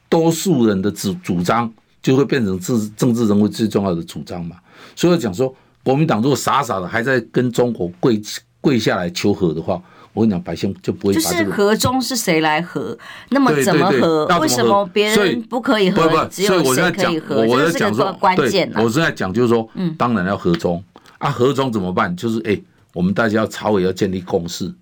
[0.08, 4.56] 多数人的主主张就会变成政政治人物最重要的主张嘛。
[4.96, 8.20] 所以讲说，国民党如果傻傻的还在跟中国跪
[8.60, 9.80] 跪下来求和的话。
[10.12, 11.28] 我跟你讲，百姓就不会、这个。
[11.28, 12.96] 就是和中是谁来和？
[13.30, 13.92] 那么怎么和？
[13.92, 16.08] 对对对，为什么别人不可以和？
[16.08, 17.42] 不不，只有谁可以和？
[17.44, 20.82] 我在讲说，关键我是在讲，就是说，嗯，当然要和中
[21.18, 22.14] 啊，和中怎么办？
[22.16, 24.72] 就是哎、欸，我们大家要朝野要建立共识，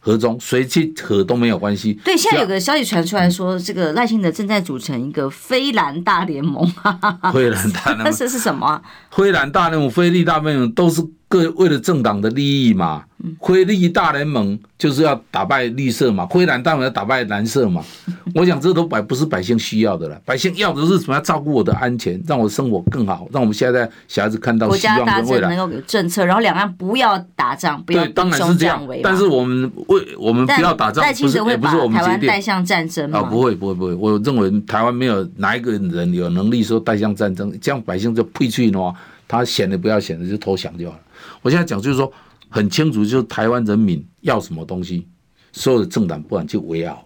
[0.00, 1.94] 和中谁去和都没有关系。
[2.04, 6.66] 对，现在有个消息传出来说，这个赖清德正在组成一个非蓝大联盟。
[7.32, 8.82] 非蓝大联盟， 那是是什么、啊？
[9.10, 11.00] 非蓝大联盟、非绿大联盟都是
[11.34, 13.02] 各为了政党的利益嘛。
[13.38, 17.82] 灰绿大联盟就是要打败绿色嘛，灰蓝当然要打败蓝色嘛。
[18.34, 21.14] 我想这都百不是百姓需要的了，百姓要的是什么？
[21.14, 25.56] 要照顾我的安全，让我生活更好，让我们现在小孩子看到希望跟未来。
[25.56, 29.00] 能够有政策，然后两岸不要打仗，不要兵凶战危。
[29.02, 33.20] 但是我们为我们不要打仗，不是也不是我们台湾带向战争吗？
[33.20, 38.94] 啊，不会不会不会，我认为台湾没有哪一个人有能力说带向战争，这样百姓就退去的话，
[39.26, 41.00] 他选的不要选的就投降就好了。
[41.44, 42.12] 我现在讲就是说。
[42.50, 45.04] 很清楚，就是台湾人民要什么东西，
[45.50, 47.04] 所有的政党不敢去围绕，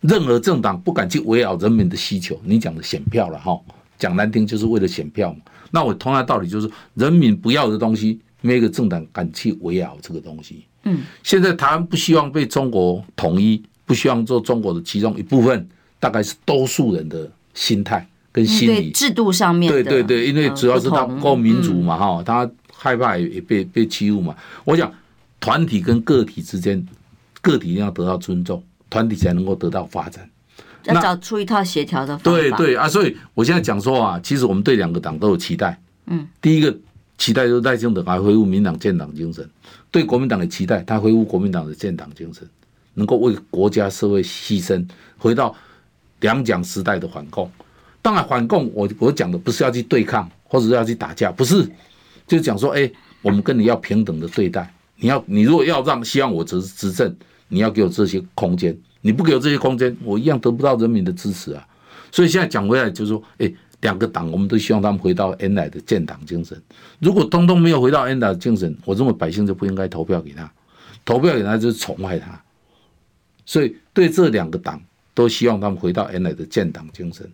[0.00, 2.36] 任何政党不敢去围绕人民的需求。
[2.42, 3.56] 你讲的选票了哈，
[3.96, 5.38] 讲难听就是为了选票嘛。
[5.70, 10.64] 那我同样道理就是，人民不要的东西，没有一个政党敢去围绕这个东西。
[10.82, 15.68] 嗯，现在台湾不希望被中国统一，不希望做中国的其中一部分，
[16.00, 19.70] 大概是多数人的心态跟心理制度上面。
[19.70, 22.50] 对对对，因为主要是他不够民主嘛哈，他。
[22.82, 24.34] 害怕也被被欺负嘛？
[24.64, 24.90] 我想
[25.38, 26.82] 团体跟个体之间，
[27.42, 30.26] 个体一定要得到尊重，团体才能够得到发展。
[30.84, 32.22] 要找出一套协调的方法。
[32.24, 35.78] 对对啊，所以我现在讲说啊，其实我们对两个党都有期待。
[36.06, 36.74] 嗯，第一个
[37.18, 39.44] 期待就是赖清德还恢复民党建党精神；
[39.90, 42.48] 对国民党的期待，他恢复国民党的建党精神，
[42.94, 44.82] 能够为国家社会牺牲，
[45.18, 45.54] 回到
[46.20, 47.50] 两蒋时代的反共。
[48.00, 51.70] 当然，反共我我讲的不是要去对抗，或者是要去打架，不是。
[52.30, 52.88] 就讲说，哎，
[53.22, 54.72] 我们跟你要平等的对待。
[54.94, 57.12] 你要，你如果要让希望我执执政，
[57.48, 58.76] 你要给我这些空间。
[59.00, 61.66] 你不给我这些空间，我一样得不到人民的支持啊。
[62.12, 66.56] 所以现在讲回来，就是说，哎，两个党，我们都希望他们回到原来的建党精神。
[67.00, 70.52] 如果通通没有回到原来的精神，我认为百姓就不应该投票给他，
[71.04, 72.40] 投票给他就是宠坏他。
[73.44, 74.80] 所以对这两个党，
[75.14, 77.28] 都希望他们回到原来的建党精神。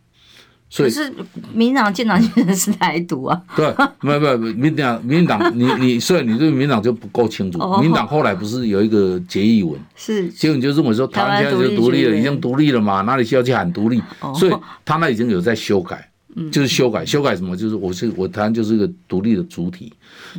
[0.68, 1.12] 所以是
[1.52, 3.40] 民党建党精神是台独啊？
[3.54, 7.58] 对，没有没有，民党民党，你你所以你对民党就不够清楚。
[7.80, 9.80] 民党后来不是有一个决议文？
[9.94, 13.00] 是，结果你就认为说台湾现在就独立了，已经独立了嘛？
[13.02, 14.02] 哪里需要去喊独立？
[14.34, 14.52] 所以
[14.84, 16.10] 他那已经有在修改，
[16.50, 17.56] 就是修改修改什么？
[17.56, 19.92] 就是我是我台湾就是一个独立的主体。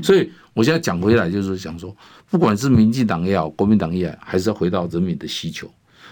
[0.04, 1.96] 所以我现在讲回来就是想说，
[2.30, 5.72] 不管是民进党也好，国民党也好，还是要回到人民的需求。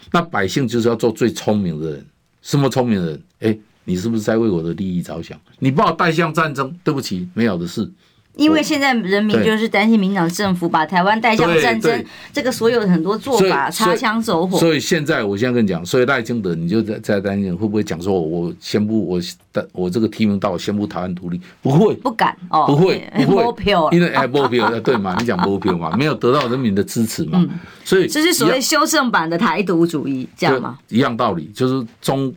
[0.09, 2.05] 那百姓就是要做最聪明的人，
[2.41, 3.21] 什么聪明的人？
[3.41, 3.57] 哎。
[3.85, 5.39] 你是不是在为我的利益着想？
[5.59, 7.89] 你把我带向战争，对不起，没有的事。
[8.37, 14.59] 因为现在人民就是担心民党政府把台湾带向战争，这个所有很多做法擦枪走火。
[14.59, 19.21] 所以现在我现在跟你讲，所以赖清德，你就在在担心会不会讲说我，宣布我
[19.53, 25.15] 的我这个提名到我宣布台湾独立，不会，不敢哦，不会， 不会，票因为哎，没票，对嘛？
[25.17, 25.91] 你讲没票嘛？
[25.95, 27.41] 没有得到人民的支持嘛？
[27.85, 30.77] 所以这是所谓修正版的台独主义，这样吗？
[30.89, 32.35] 一样道理，就是中。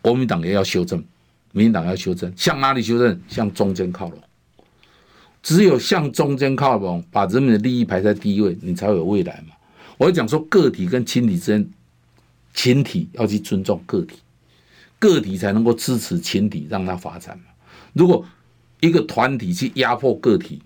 [0.00, 1.02] 国民党也要修正，
[1.52, 3.20] 民党要修正，向哪里修正？
[3.28, 4.18] 向中间靠拢。
[5.42, 9.54] 只有向中间靠拢，把人民的利益排在第一位，你才有未来嘛。
[9.98, 11.70] 我讲说，个体跟群体之间，
[12.54, 14.16] 群体要去尊重个体，
[14.98, 17.44] 个体才能够支持群体，让它发展嘛。
[17.92, 18.26] 如果
[18.80, 20.60] 一个团体去压迫个体，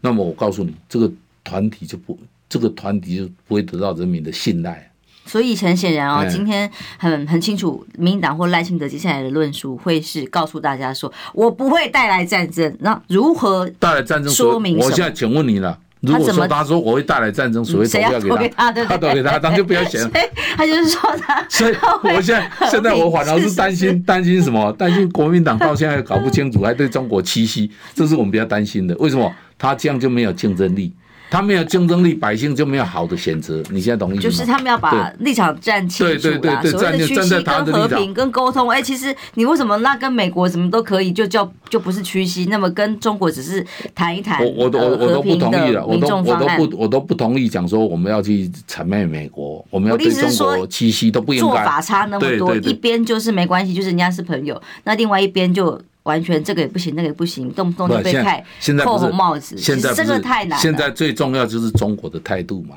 [0.00, 1.10] 那么我告诉你，这个
[1.42, 4.87] 团体就不，这个团体就不会得到人民的信赖。
[5.28, 12.74] 所以很显然哦，今天很很清楚，民进党或赖清德接下来的论述会是告诉大家说，我不会带来战争。
[12.80, 14.32] 那如何带来战争？
[14.32, 14.78] 说明？
[14.78, 20.10] 我现在请问你了，如果说他说我会带来战争，所谓投票给他，他投给他，他就不要选。
[20.56, 21.44] 他就是说他。
[21.48, 24.72] 所以我现在现在我反而是担心担心什么？
[24.72, 28.96] 担心国民党到现在搞不清楚，还对中国七夕，这是我们比较担心的。
[28.96, 29.30] 为什么？
[29.58, 30.94] 他这样就没有竞争力。
[31.30, 33.62] 他没有竞争力，百姓就没有好的选择。
[33.70, 34.22] 你现在懂意思吗？
[34.22, 38.70] 就是他们要把立场站清楚啊，所谓的趋势跟和平跟沟通。
[38.70, 42.46] 哎，其实你为什么那跟美国什么都可以，就叫就不是屈膝？
[42.46, 43.64] 那么跟中国只是
[43.94, 44.42] 谈一谈。
[44.42, 51.46] 我我都我都不同意了，我都我都不我都不同意讲说我们要去谄媚美国，我们要对中国屈膝都不应该。
[51.46, 55.80] 做法差那么多，一边就是没关系，就是人家是朋友，那另外一边就。
[56.08, 58.42] 完全这个也不行，那个也不行，动不动就被戴
[58.82, 59.58] 扣红帽子。
[59.58, 60.58] 现在这个太难。
[60.58, 62.76] 现在最重要就是中国的态度嘛，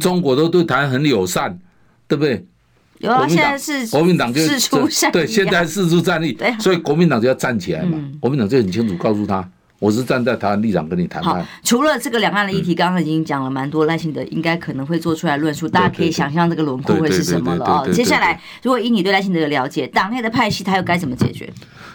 [0.00, 1.56] 中国都对台湾很友善，
[2.08, 2.44] 对不对？
[2.98, 4.40] 有啊，现在是国民党就
[5.12, 7.96] 对，现在四出战力，所以国民党就要站起来嘛。
[8.20, 9.48] 国民党就很清楚告诉他，
[9.80, 11.44] 我是站在台湾立场跟你谈判。
[11.64, 17.84] 除了这个两岸的议题，刚刚已经讲了蛮多，赖清德应该可能会做出来论述，大家可以想象这个轮廓会是什么了啊。
[17.92, 21.52] 接下来，如果以你对赖清德的了解，党内的派系他又该怎么解决？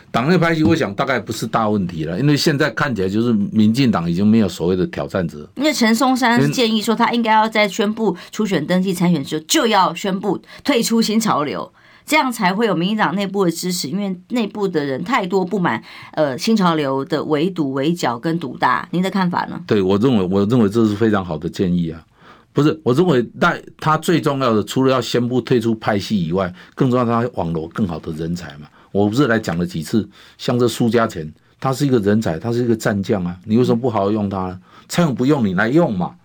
[0.09, 5.47] 党内派系，我想大概不是大问题了，因为现在看起来就是民进党已经没有所谓的挑战者。
[5.55, 11.71] 因为陈松山建议说，他应该要在宣布初选登记参选之后，就要宣布退出新潮流，
[12.05, 13.89] 这样才会有民进党内部的支持。
[13.89, 18.87] 因为内部的人太多不满，呃，新潮流的围堵、围剿跟独大。
[18.91, 19.61] 您的看法呢？
[19.67, 22.01] 对，我认为，我认为这是非常好的建议啊。
[22.53, 28.67] 不是，我认为但他最重要的，除了要宣布退出派系以外，更重要，他网罗更好的人才嘛。
[28.97, 30.07] 我不是来讲了几次，
[30.37, 34.59] 像这苏嘉全，他是一个人才，他是一个战将啊，你为什么不好好用他呢？
[34.87, 36.15] 蔡英文不用你来用嘛，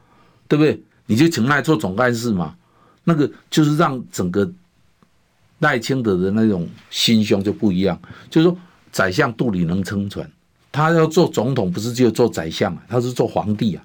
[0.49, 0.83] 对不对？
[1.07, 2.55] 你就请他来做总干事嘛，
[3.05, 4.51] 那个就是让整个
[5.59, 8.01] 赖清德的那种心胸就不一样。
[8.31, 8.57] 就是说，
[8.91, 10.29] 宰相肚里能撑船，
[10.71, 13.85] 他要做总统，不是只有做宰相啊，他是做皇帝啊。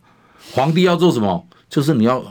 [0.54, 1.46] 皇帝要做什么？
[1.70, 2.24] 就是你要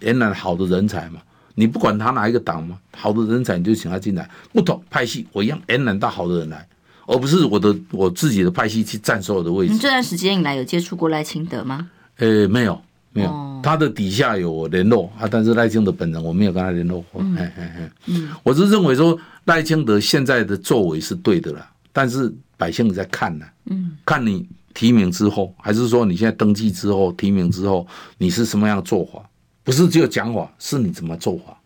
[0.00, 1.20] 原来好的人才嘛。
[1.54, 6.66] 你不管他哪一个党吗，好的人才你就请他进来，不同派系我一样延揽到好的人来，
[7.06, 9.72] 而不是我的我自己的派系去占所有的位置。
[9.72, 11.88] 你这段时间以来有接触过赖清德吗？
[12.18, 12.80] 呃、欸，没有，
[13.12, 17.22] 没有，哦、他的底下有联络啊，但是赖清德本人我没有跟他联络过。
[17.22, 27.86] 嗯，嘿嘿嘿嗯，我是认为说赖清德现在的作为是对的了，但是百姓在看呢，嗯，看你提名之后，还是说你现在登记之后提名之后，
[28.18, 29.22] 你是什么样的做法？
[29.64, 31.58] 不是只有讲法，是你怎么做法？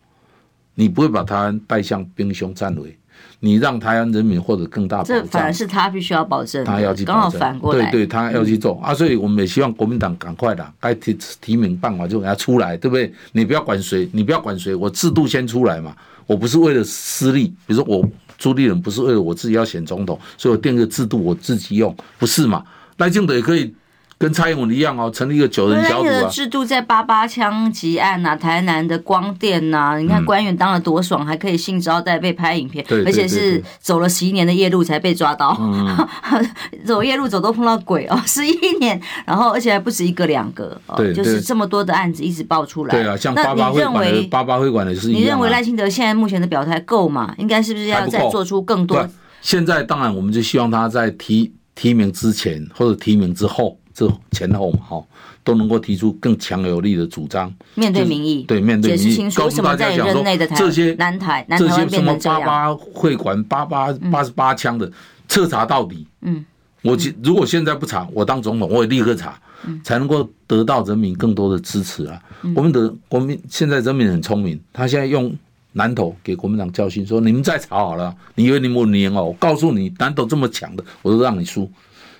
[0.75, 2.97] 你不会把台湾带向兵凶战危，
[3.41, 5.19] 你让台湾人民获得更大保障。
[5.19, 7.15] 这反而是他必须要保证，他要去保证。
[7.15, 8.93] 刚好反过来，对对，他要去做、嗯、啊！
[8.93, 13.13] 所以我们也希望国民党赶快的，该提提名办法就给他出来，对不对？
[13.33, 15.93] 你不要管谁，你不要管谁，我制度先出来嘛。
[16.25, 22.63] 我不是为了私利，比如说我朱立伦不是为了我自己要选总统，所以我定个制度我自己用，不是嘛？
[22.95, 23.75] 赖清德也可以。
[24.19, 26.11] 跟蔡英文一样哦，成立一个九人小组啊。
[26.11, 35.57] 的制度在八八枪击案呐，台南的光电呐，你看官员当了多爽，还可以性招待被拍影片，而且是走了十一年的夜路才被抓到，
[36.85, 38.51] 走夜路走都碰到鬼哦， 十一
[38.81, 42.91] 年，然后而且还不止一个两个，对，就是这么多的案子一直爆出来。
[42.93, 47.33] 对啊，像八八会馆的八八会馆的是，你认为赖清德现在目前的表态够吗？
[47.37, 49.07] 应该是不是要再做出更多？
[49.41, 53.77] 现在当然，我们就希望他在提提名之前或者提名之后。
[53.99, 55.03] 这前后嘛，哈，
[55.43, 60.23] 都能够提出更强有力的主张，面对民意，对面对民意，告诉大家讲说
[60.55, 64.89] 这些南台、这些什么八八会馆、八八八十八枪的
[65.27, 66.07] 彻查到底。
[66.21, 66.45] 嗯，
[66.81, 69.37] 我如果现在不查，我当总统，我也立刻查，
[69.83, 72.21] 才能够得到人民更多的支持啊。
[72.55, 75.35] 我们的国民现在人民很聪明，他现在用
[75.73, 79.25] 南投给国民党教训，说你们再查好了，你以为你们赢哦？
[79.25, 81.69] 我告诉你，南投这么强的，我都让你输。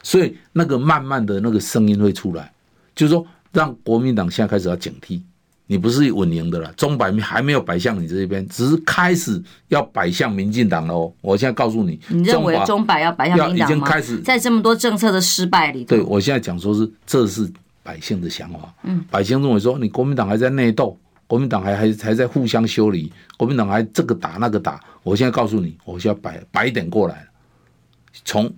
[0.09, 2.51] 所以那个慢慢的那个声音会出来，
[2.95, 5.21] 就是说让国民党现在开始要警惕，
[5.67, 11.13] 你不是稳赢的了，中摆还没有摆向你这边，只是开始要摆向民进党了哦。
[11.21, 13.75] 我现在告诉你，你认为中摆要摆向民进党吗？
[13.75, 17.47] 已经开始在这么多政策的失败里头，对我现在讲说是这是
[17.83, 20.97] 百姓的想法，嗯，百姓认为说你国民党还在内斗，
[21.27, 27.27] 国民党还还还在互相修理，国民党还这个打那个打，我现在告诉你，我现在摆摆一点过来了，
[28.25, 28.51] 从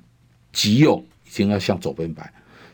[0.53, 1.03] 极右。
[1.31, 2.29] 已经要向左边摆，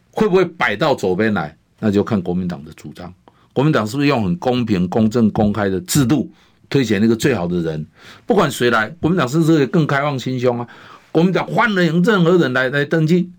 [0.09, 1.55] 会不会摆到左边来？
[1.79, 3.13] 那就看国民党的主张。
[3.53, 6.31] 国民党是不是用很公平、公正、公开的制度
[6.67, 7.85] 推选那个最好的人？
[8.25, 10.67] 不管谁来，国民党是不是更开放心胸啊？
[11.11, 13.29] 国民党欢迎任何人来来登记，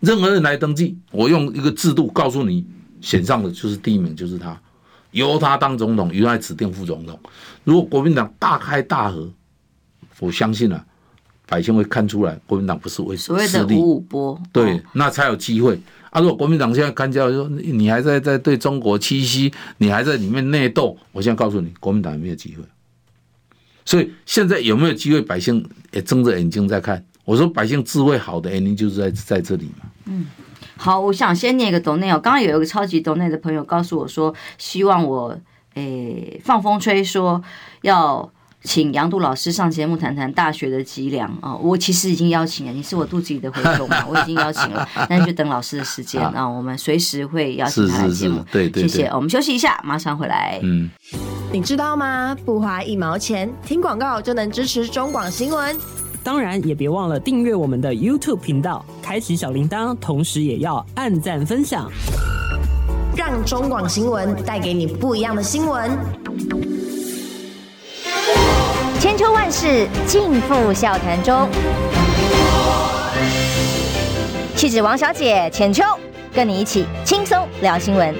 [0.00, 2.66] 任何人来登记，我用一个制度告诉你，
[3.00, 4.60] 选上的就是第一名，就是他，
[5.12, 7.18] 由他当总统，由他指定副总统。
[7.64, 9.32] 如果国民党大开大合，
[10.20, 10.84] 我相信啊。
[11.48, 15.80] 百姓会看出来，国民党不是为所谓的五五波，对，那才有机会。
[16.10, 22.62] 啊，如果国民党现在看起来说你还在在对中国七夕，你还在里面内斗，我现在告诉你，国民党也没有机会。
[23.86, 27.02] 所以现在有没有机会，百姓也睁着眼睛在看。
[27.24, 29.90] 我说百姓智慧好的原因就是在在这里嘛。
[30.04, 30.26] 嗯，
[30.76, 32.20] 好，我想先念一个斗内哦。
[32.22, 35.38] 刚刚有一个超级斗内的朋友告诉我说，希望我
[35.74, 37.42] 诶、欸、放风吹说
[37.80, 38.30] 要。
[38.68, 41.56] 请杨度老师上节目谈谈大学的脊梁啊！
[41.56, 46.46] 我其实已经邀请了，你是我肚子里的蛔虫嘛， 我已经邀请了，那就等老师的时间啊。
[46.46, 48.44] 我们随时会邀请他来节目。
[48.52, 49.06] 对对，谢谢。
[49.06, 50.60] 我们休息一下，马上回来。
[50.62, 50.90] 嗯，
[51.50, 52.36] 你知道吗？
[52.44, 55.74] 不花一毛钱，听广告就能支持中广新闻。
[56.22, 61.90] 当然，也别忘了订阅我们的 YouTube 频道，开启小铃铛，同时也要按赞分享，
[63.16, 65.90] 让中广新闻带给你不一样的新闻。
[69.08, 71.48] 千秋万世尽付笑谈中。
[74.54, 75.82] 气质王小姐浅秋，
[76.30, 78.14] 跟你一起轻松聊新闻。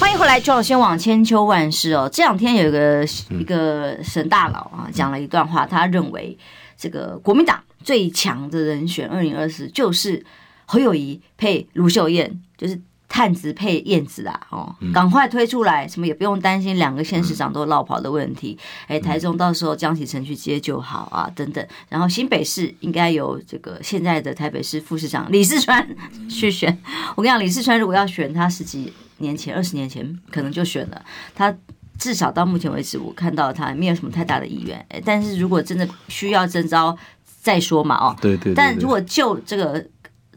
[0.00, 2.08] 欢迎回来，中广新闻网千秋万世哦。
[2.10, 6.38] 这两天有一个一个沈大佬啊，讲了一段话，他认为
[6.78, 10.24] 这个国民党最强的人选二零二四就是
[10.64, 12.80] 侯友宜配卢秀燕，就是。
[13.12, 18.58] 探子配燕子啊，哦，赶快推出来，什么也不用担心两个县市长都落跑的问题。
[18.86, 21.62] 哎，台中到时候江启臣去接就好啊，等等。
[21.90, 25.86] 然后新北市应该由这个现在的台北市副市长李世川
[26.26, 26.74] 去选。
[27.14, 31.04] 我跟你讲，李世川如果要选，他十几年前、二十年前可能就选了。
[31.34, 31.54] 他
[31.98, 34.82] 至少到目前为止，我看到他没有什么太大的意愿。
[35.04, 36.96] 但是如果真的需要征召
[37.42, 38.54] 再说嘛，哦，对对。
[38.54, 39.86] 但如果就这个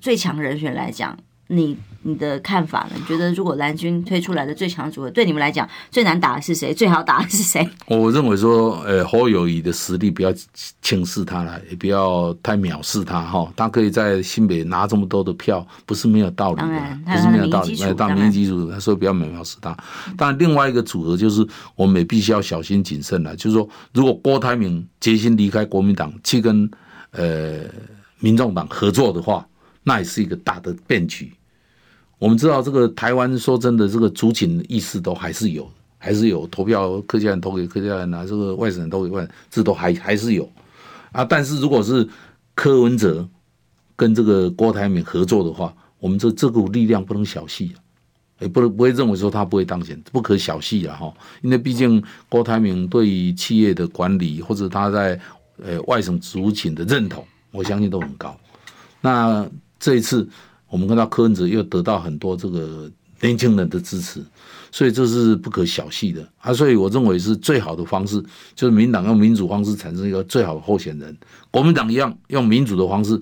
[0.01, 1.17] 最强人选来讲，
[1.47, 1.77] 你。
[2.07, 2.91] 你的看法呢？
[2.95, 6.71] 你觉得如果蓝军推出来的最强组合，对你们来讲最难打的是谁？
[6.71, 7.67] 最好打的是谁？
[7.87, 10.31] 我认为说，呃，侯友宜的实力不要
[10.83, 13.51] 轻视他了，也不要太藐视他哈。
[13.55, 17.75] 他可以在新北拿这么多的票，不是没有道理的，不是没有道理。
[17.77, 19.75] 来当民意基础，他说不要藐视他。
[20.15, 21.43] 但另外一个组合就是，
[21.75, 23.35] 我们也必须要小心谨慎了。
[23.35, 26.69] 就是说，如果郭台铭决心离开国民党，去跟
[27.11, 27.61] 呃
[28.19, 29.43] 民众党合作的话，
[29.81, 31.33] 那也是一个大的变局。
[32.17, 40.49] 我们知道这个台湾，说真的，这个族群意识都还是有，还是有投票客家人投给客家人啊，这个外省人投给外省，这都还还是有
[41.11, 41.25] 啊。
[41.25, 42.07] 但是如果是
[42.55, 43.27] 柯文哲
[43.97, 47.69] 跟这个郭台铭合作的话，我们这这股力量不能小觑，
[48.39, 51.13] 也不能不会认为说他不会当选，不可小觑啊哈。
[51.41, 55.19] 因为毕竟郭台铭对于企业的管理或者他在
[55.61, 58.35] 呃外省族群的认同，我相信都很高。
[59.01, 59.45] 那
[59.77, 60.25] 这一次。
[60.75, 64.21] 我们看到柯文哲又得到很多这个年轻人的支持，
[64.73, 66.53] 所以这是不可小觑的啊！
[66.53, 68.21] 所以我认为是最好的方式，
[68.53, 71.17] 就是民党用民主方式产生一个最好的候选人，
[71.49, 73.17] 国民党一样用民主的方式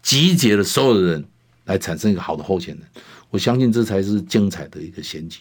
[0.00, 1.24] 集结了所有的人
[1.64, 2.84] 来产生一个好的候选人。
[3.30, 5.40] 我相信这才是精彩的一个选举。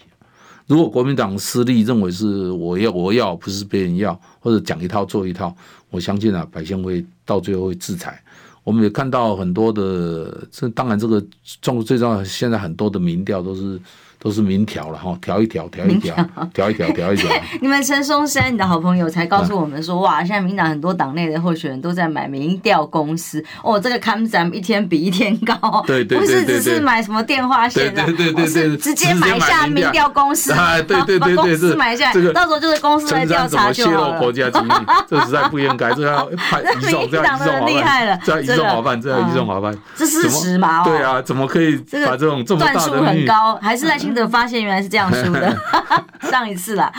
[0.66, 5.56] 如果国民党失利，认为是我要我要，不是别人要，或者讲一套做一套，
[5.92, 8.20] 我相信啊，百姓会到最后会制裁。
[8.64, 11.24] 我们也看到很多的，这当然这个
[11.62, 13.80] 中国最重要，现在很多的民调都是。
[14.22, 16.16] 都是民调了哈，调一调，调一调，
[16.54, 17.32] 调一调， 调一调。
[17.60, 25.84] 你们陈松山，你的好朋友才告诉我们说，哇，现在民党很多党内的候选人都在买民调公司，哦，这个看涨一天比一天高。
[25.88, 30.08] 对对对对，不是只是买什么电话线的，对对对对，直接买下民调。
[30.14, 30.54] 公司，
[30.86, 34.20] 对对对对，把 公司买下来，到时候就是公司来调查就好了。
[34.20, 34.70] 国家机密，
[35.08, 40.84] 这实在不应该，这要 判移送，这样移送厉害了，这样移送好办，这样移送好办，这事实嘛？
[40.84, 44.92] 对啊，怎么可以把这种这么大的段数很高，还是赖清德发现原来是。
[44.92, 45.58] 这样输的，
[46.30, 46.92] 上一次了。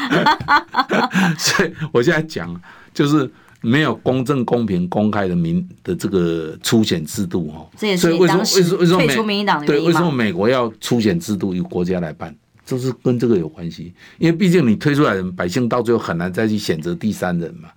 [1.37, 2.59] 所以我现在讲，
[2.95, 7.69] 就是没有公正、公平、公开的民的这个初选制度哦。
[7.77, 12.35] 这也是为什么为什么退出民进党的对，为什么美国要初选制度由国家来办？
[12.65, 13.93] 就是跟这个有关系。
[14.17, 17.69] 因为毕竟你推出来的人，百姓到最后很难再去选择第三人嘛。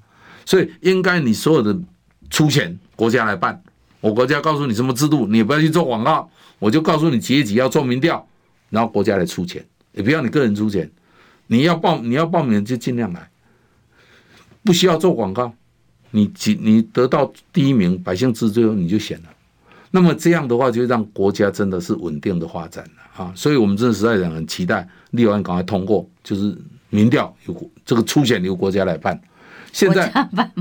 [0.46, 1.78] 所以应该你所有的
[2.30, 3.62] 初选国家来办。
[4.00, 6.30] 我国家告诉你什么制度，你也不要去做广告。
[6.58, 8.26] 我就告诉你几月几要做民调，
[8.76, 9.66] 然后国家来出钱。
[9.94, 10.92] 也不要你个人出钱，
[11.48, 13.30] 你要报你要报名就尽量来，
[14.62, 15.54] 不需要做广告，
[16.12, 19.30] 你几你得到第一名，百姓之最后你就选了，
[19.92, 23.32] 那么这样的话就让国家真的是稳定的发展了啊！
[23.34, 26.54] 所以我们真的实在讲很期待立法院赶快通过，就是
[26.90, 29.18] 民调由这个初选由国家来办。
[29.76, 30.10] 现在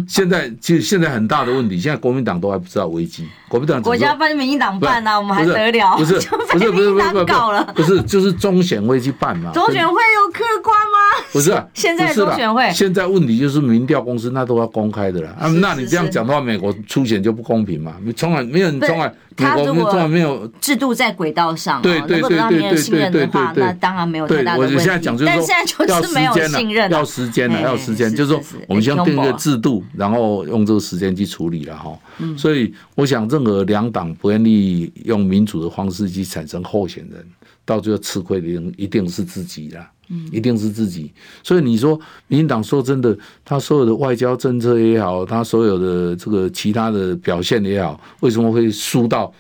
[0.09, 3.29] 现在就现在很大的问题，现在国民党都还不知道危机。
[3.49, 5.97] 国民党国家办民进党办啊，我们还得了？
[5.97, 9.53] 不是不是不是不是不是不是就是中选会去办嘛？
[9.53, 10.94] 中选会有客观吗？
[11.35, 15.49] 不是，啊现在中选会现在问题就是民调公司那都要公开的了啊！
[15.61, 17.95] 那你这样讲的话，美国出选就不公平嘛？
[18.17, 24.77] 从来没有人从来美国从来没有制度在轨道上，对对对对对对对对，那当然没有太大的问题。
[24.77, 25.33] 我现在讲就是
[25.67, 28.95] 说要时间了，要时间了，要时间，就是说我们先。
[29.05, 31.99] 定一个制度，然后用这个时间去处理了哈。
[32.39, 37.23] 所以我想，任何两党不愿意用民主的方式去产生候选人，
[37.65, 41.13] 到最后吃亏的人一定是自己啦，嗯一定是自己。
[41.43, 41.99] 所以你说，
[42.29, 49.33] 民进党说真的，他所有的外交政策也好，他所有的这个其他的表现也好，为什么会输到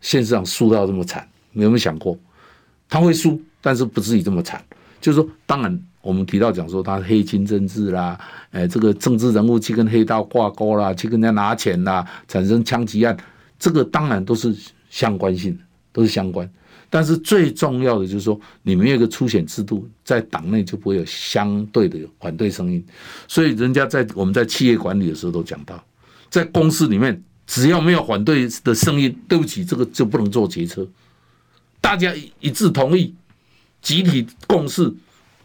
[0.00, 1.28] 现实上输到这么惨？
[1.52, 2.18] 你有没有想过，
[2.88, 4.62] 他会输，但是不至于这么惨？
[5.00, 5.82] 就是说，当然。
[6.02, 8.16] 我们提到讲说他黑金政治啦，
[8.52, 13.16] 哎，这个政治人物去跟黑道挂钩啦，去跟人家拿钱啦，产生枪击案，
[13.58, 14.54] 这个当然都是
[14.88, 15.58] 相关性，
[15.92, 16.48] 都是相关。
[16.96, 22.82] 但是最重要的就是说，你没有一个初选制度，在党内就不会有相对的反对声音。
[23.28, 25.84] 所以人家在我们在企业管理的时候都讲到，
[26.30, 30.88] 在公司里面只要没有反对的声音，对不起，这个就不能做决策。
[31.82, 33.14] 大家一致同意，
[33.82, 34.90] 集体共识。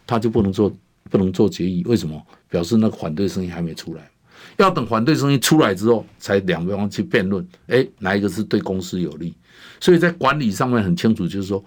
[0.06, 0.74] 他就不能做，
[1.10, 2.26] 不能做决议，为什么？
[2.48, 4.10] 表示那个反对声音还没出来，
[4.56, 9.34] 要等反对声音出来之后，才两方去辩论，哎，哪一个是对公司有利？
[9.80, 11.64] 所以在管理上面很清楚，就是说，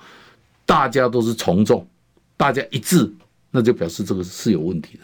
[0.65, 1.86] 大家都是从众，
[2.38, 3.11] 大家一致，
[3.51, 5.03] 那就表示这个是有问题的。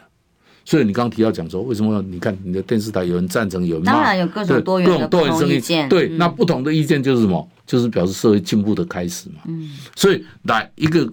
[0.63, 2.01] 所以你刚刚提到讲说，为什么？
[2.03, 5.89] 你看你的电视台有人赞成，有人骂，当然有各种多元的不同意见。
[5.89, 7.49] 对，那不同的意见就是什么？
[7.65, 9.41] 就是表示社会进步的开始嘛。
[9.45, 11.11] 嗯，所以来一个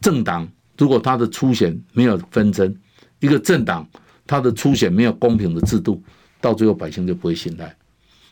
[0.00, 0.48] 政党。
[0.78, 2.74] 如果他的初选没有纷争，
[3.18, 3.86] 一个政党
[4.30, 6.00] 他的初选没有公平的制度，
[6.40, 7.74] 到最后百姓就不会信赖。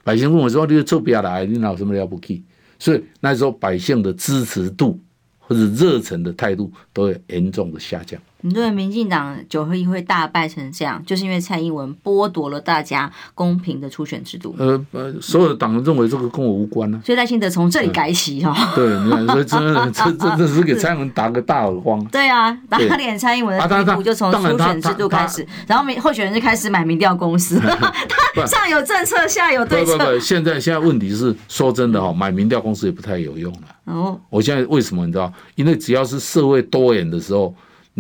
[0.05, 2.45] 百姓问我说：“你做不下来，你拿什么了不起？”
[2.79, 4.97] 所以那时候百姓的支持度
[5.41, 8.23] 或者热忱的态度都会严重的下降。
[8.43, 14.55] 你认为民进党九合一会大败成这样，就是因为蔡英文剥夺了大家公平的初选制度。
[14.59, 17.05] 呃呃，所有的党认为这个跟我无关呢、啊。
[17.05, 18.73] 所以赖清德从这里改起哈、哦。
[18.77, 22.05] 对，你看，所以真的这这这是给蔡英文打个大耳光。
[22.07, 27.59] 对啊，打脸蔡英文的第一步就从初选制度开始，然后民候选人就开始买民调公司。
[28.35, 29.99] 他上有政策，下有对策。
[29.99, 33.61] 不不不，现在现在问题是说真的哈，买民调公司也不太有用了。
[33.87, 35.33] 哦，我现在为什么你知道？
[35.57, 37.53] 因为只要是社会多元的时候。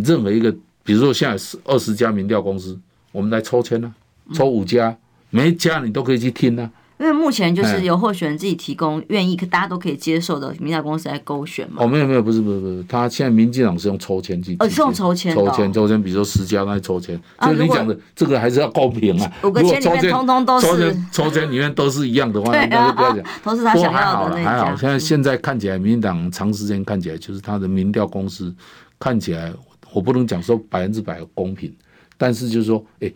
[0.04, 0.50] 任何一个，
[0.82, 2.78] 比如说现在是二十家民调公司，
[3.12, 3.92] 我们来抽签呢、
[4.28, 4.96] 啊，抽五家，
[5.30, 6.70] 每一家你都可以去听呢、啊。
[6.98, 11.84] 因为目前就是由候选人自己提供愿意，大家都可以接受的民调公司来勾选嘛。
[11.84, 19.32] 哦，没有没有，不是不是不是，他现在民进党是用抽签去，哦，是用抽签，抽签抽签，比如说十家那抽签，就你讲的这个还是要公平啊。
[19.44, 28.52] 五个签里面通通都是抽签，抽签里面都是一样的话， 那就不要讲，都是他想要的那还好，现在现在看起来，民进党长时间看起来就是他的民调公司
[28.98, 29.52] 看起来。
[29.92, 31.74] 我不能讲说百分之百公平，
[32.16, 33.10] 但是就是说，哎，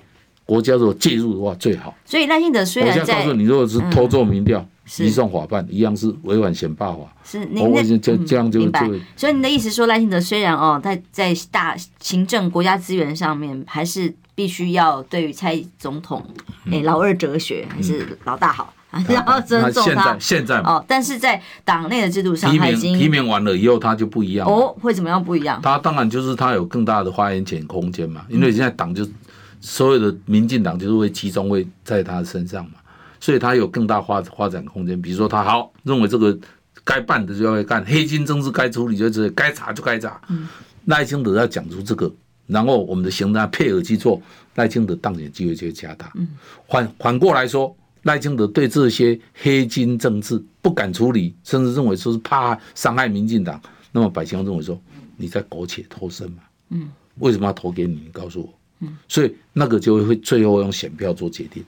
[0.44, 1.94] 国家如果介入的话最好。
[2.04, 4.66] 所以赖清德虽然在，我现在告诉你，如果是偷做民调，
[4.98, 6.98] 移送法办一样是违反选罢法。
[7.24, 8.78] 是，我我已经这这样就就。
[9.16, 16.24] 所以你的意思说赖清德虽然哦，在在大行政国家资源上面，还是必须要对于蔡总统
[16.70, 18.72] 诶老二哲学还是老大好。
[19.08, 25.58] 然后尊重他，现在现在哦，但是在党内的制度上，提名提名完了以后，他就不一样哦，会怎么样不一样？
[25.62, 29.08] 他当然就是他有更大的发言权空间嘛，因为现在党就
[29.60, 32.72] 所有的民进党就是会集中会在他身上嘛，
[33.18, 35.00] 所以他有更大发发展空间。
[35.00, 36.38] 比如说他好认为这个
[36.84, 40.20] 该办的就要干，黑金政治该处理就是，该查就该查。
[40.84, 42.12] 赖清德要讲出这个，
[42.46, 44.20] 然后我们的行政配合去做，
[44.56, 46.10] 赖清德当选机会就会加大。
[46.16, 46.28] 嗯
[46.68, 47.74] 反反过来说。
[48.02, 53.60] 赖清德对这些黑金政治不敢处理，甚至认为说是怕伤害民进党，
[53.92, 54.80] 那么百姓认为说
[55.16, 56.42] 你在苟且偷生嘛？
[56.70, 57.94] 嗯，为什么要投给你？
[57.94, 58.52] 你告诉我。
[58.80, 61.64] 嗯，所以那个就会最后用选票做决定。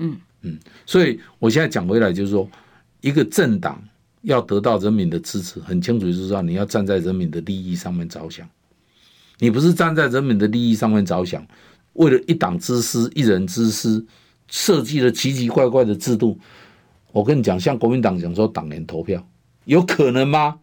[0.00, 2.48] 嗯嗯，所以我现在讲回来就是说，
[3.00, 3.80] 一个政党
[4.22, 8.48] 要得到人民的支持，很清楚就是说你要站在人民的利益上面着想，
[9.38, 11.46] 你不是站在人民的利益上面着想，
[11.92, 14.04] 为了一党之私、一人之私。
[14.54, 16.38] 设计了奇奇怪怪的制度，
[17.10, 19.20] 我跟你讲，像国民党讲说党员投票，
[19.64, 20.54] 有可能吗？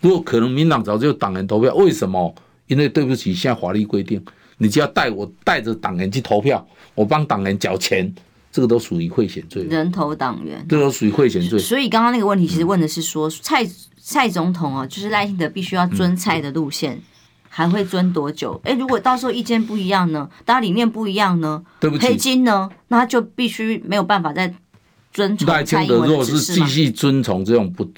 [0.00, 2.32] 如果可能，民党早就党员投票，为什么？
[2.68, 4.24] 因为对不起，现在法律规定，
[4.58, 6.64] 你就要带我带着党员去投票，
[6.94, 8.14] 我帮党员缴钱，
[8.52, 9.64] 这个都属于贿选罪。
[9.64, 11.58] 人头党员，这都属于贿选罪。
[11.58, 13.68] 所以刚刚那个问题其实问的是说，蔡
[14.00, 16.94] 蔡总统啊，就是赖清德必须要遵蔡的路线。
[16.94, 17.02] 嗯
[17.56, 18.60] 还会尊多久？
[18.64, 20.28] 哎，如果到时候意见不一样呢？
[20.44, 21.62] 大家理念不一样呢？
[21.78, 22.68] 对不起，黑金呢？
[22.88, 24.52] 那他就必须没有办法再
[25.12, 26.00] 遵从蔡英文的指示吗？
[26.00, 27.88] 赖清德如果是继续遵从这种不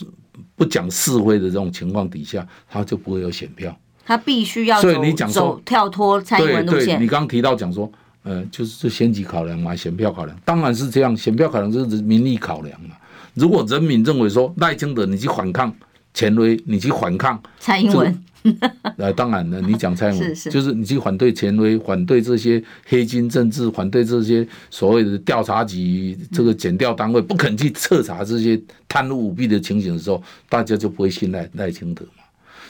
[0.57, 3.75] 不讲是非的这种情况底下，他就不会有选票。
[4.05, 7.01] 他必须要所以你讲说跳脱蔡英文路线。
[7.01, 7.91] 你刚刚提到讲说，
[8.25, 11.17] 呃，就是选举考量嘛，选票考量，当然是这样。
[11.17, 12.91] 选票考量就是民意考量嘛。
[13.33, 15.75] 如果人民认为说赖清德你去反抗
[16.13, 18.23] 权威，你去反抗蔡英文。
[18.97, 32.25] 呃，当然了，你讲蔡英文，就是你去反对权威，反对这些黑金政治，反对这些所谓的调查局、这个检调单位不肯去彻查这些贪污舞弊的情形的时候，大家就不会信赖赖清德嘛。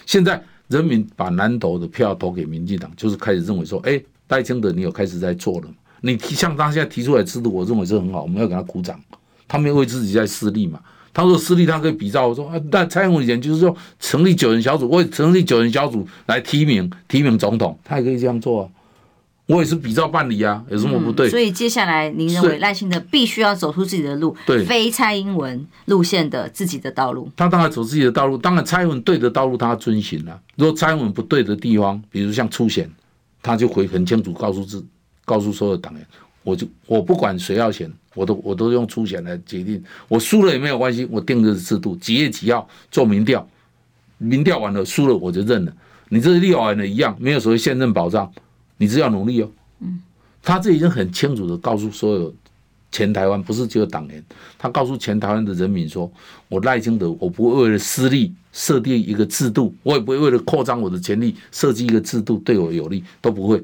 [0.04, 5.68] 现在人民把南投的票投给民进党，就是开始认为说，哎，赖清德你有开始在做了。
[6.00, 9.00] 你像他现在提出来制度，我认为是很好，我们要给他鼓掌。
[9.48, 10.80] 他们为自己在私利嘛。
[11.16, 18.68] 他说私立，他可以比照我说啊，但蔡英文以前就是说成立九人小组，我也成立九人小组来提名提名总统，他也可以这样做啊。
[19.46, 21.28] 我也是比照办理啊，有什么不对？
[21.28, 27.30] 嗯、所以接下来您认为赖清德必须要走出自己的路，对，非蔡英文路线的自己的道路。
[27.34, 30.38] 他当然走自己的道路，当然蔡英文对的道路他遵循了。
[30.56, 32.90] 如果蔡英文不对的地方，比如像出选，
[33.40, 34.84] 他就会很清楚告诉自
[35.24, 36.06] 告诉所有党员。
[36.42, 39.80] 我就我不管谁要选，我都我都用初选来决定。
[40.08, 43.48] 我输了也没有关系，我定这个制度，几月几号做民调，
[44.18, 45.72] 民调完了输了我就认了。
[46.08, 48.28] 你这是立法院的一样，没有所谓现任保障，
[48.78, 49.50] 你只要努力哦。
[49.80, 50.00] 嗯，
[50.42, 52.34] 他这已经很清楚的告诉所有
[52.90, 54.24] 前台湾，不是只有党员，
[54.56, 56.10] 他告诉前台湾的人民说：
[56.48, 63.62] 我赖清德，我不会为了私利设定一个制度，我也不会为了扩张我的权力设计一个制度对我有利，都不会。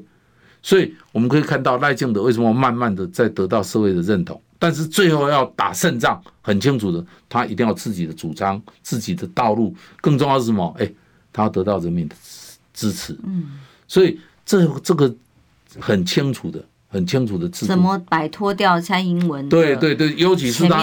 [0.63, 10.73] 所以我们可以看到赖清德为什么慢慢的在得到社会的认同，但是最后要打胜仗，很清楚的，他一定要自己的主张、自己的道路，更重要是什么？
[10.79, 10.89] 哎，
[11.33, 12.15] 他要得到人民的
[12.73, 13.13] 支持。
[13.25, 15.13] 嗯，所以这这个
[15.79, 19.47] 很清楚的、很清楚的制度，怎么摆脱掉蔡英文？
[19.49, 20.81] 对对对，尤其是他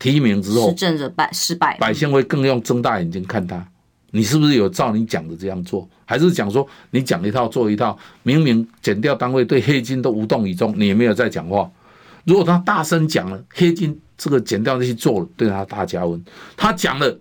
[0.00, 3.64] 提名之后，执政者败失败，百姓会更用睁大眼睛看他。
[4.10, 7.96] 你是不是有照你讲的这样做，还是讲说你讲一套做一套？
[8.22, 11.70] 明明减掉单位对黑金都无动于衷，你也没有在讲话。
[12.24, 16.22] 如果他大声讲了，黑金这个减掉那些做了，对他大加温。
[16.56, 17.18] 他讲了，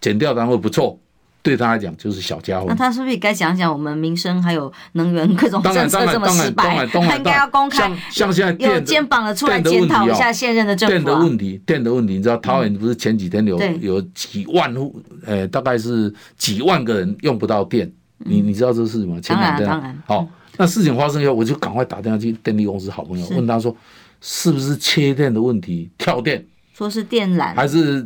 [0.00, 0.98] 减掉单位不错。
[1.42, 2.66] 对他来讲就是小家伙。
[2.68, 6.86] 那他是不是也该讲讲我们民生还有能源各种政策这么失败？
[6.86, 10.94] 他应该要公开，像像现在有肩膀的出来检讨一下现任的政府。
[10.94, 17.90] 电的问题，电的问题，你知道桃园不是前几天有有几万户，呃，大概是几万个人用不到电。
[18.18, 19.20] 你你知道这是什么？
[19.22, 20.02] 当然当然。
[20.06, 20.24] 好，
[20.56, 23.76] 那事情发生以后，我就赶快打电话去电力公司好朋友，问他说
[24.20, 26.44] 是不是切电的问题，跳电？
[26.82, 28.04] 说是电缆还是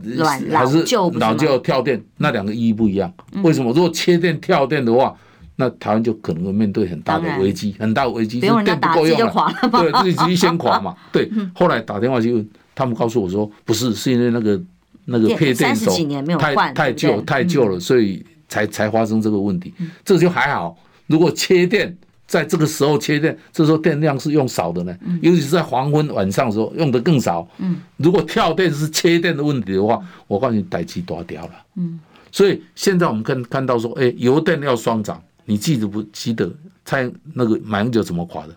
[0.52, 0.84] 还是
[1.18, 3.10] 老旧跳电，那两个意义不一样。
[3.42, 3.72] 为什么？
[3.72, 5.16] 如果切电跳电的话，
[5.56, 10.94] 那台湾就可能会面对很大的危机，很大的危机，电不够用了，对，自己先垮嘛。
[11.10, 14.60] 对，后来打电话去问，他们告诉我说，不是，是因为那个
[15.06, 15.90] 那个配电手
[16.38, 19.72] 太太旧太旧了，所以才才发生这个问题。
[20.04, 21.96] 这就还好，如果切电
[22.26, 27.46] 在这个时候切电，这时候电量是用少的呢，尤其是在黄昏晚上的时候用的更少。
[27.58, 31.52] 嗯，如果跳电是切电的问题的话，我告诉你，代志大条了。
[31.76, 32.00] 嗯，
[32.32, 36.52] 所以现在我们看看到说，哎，油电要双涨，你记得不记得？
[36.84, 38.56] 猜那个马英九怎么垮的？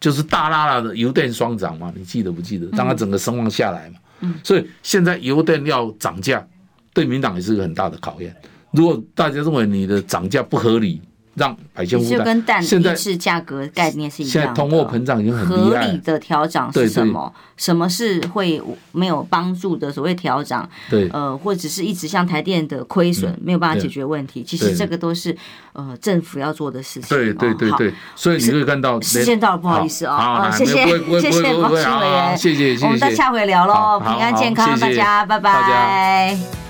[0.00, 2.66] 就是大拉拉的油电双涨嘛，你记得不记得？
[2.76, 3.96] 当他整个声望下来嘛。
[4.20, 6.46] 嗯，所以现在油电要涨价，
[6.92, 8.34] 对民党也是一个很大的考验。
[8.72, 11.00] 如果大家认为你的涨价不合理，
[11.36, 14.40] 让百姓负担，就跟蛋现在是价格概念是一样的。
[14.40, 15.54] 现在通货膨胀已经很。
[15.54, 17.32] 合理的调涨是什么？
[17.56, 18.60] 什么是会
[18.90, 20.68] 没有帮助的所谓调涨？
[20.90, 24.42] 对，呃，或者是一直像台电的亏损没有办法解决问题。
[24.42, 25.36] 其实这个都是
[25.72, 27.16] 呃政府要做的事情。
[27.16, 30.84] 对对对对，所以你可以看到时间到了，不好意思啊，谢谢
[31.20, 36.63] 谢谢王新委员，谢谢谢谢，我们再下回聊喽，平安健康，大家拜拜。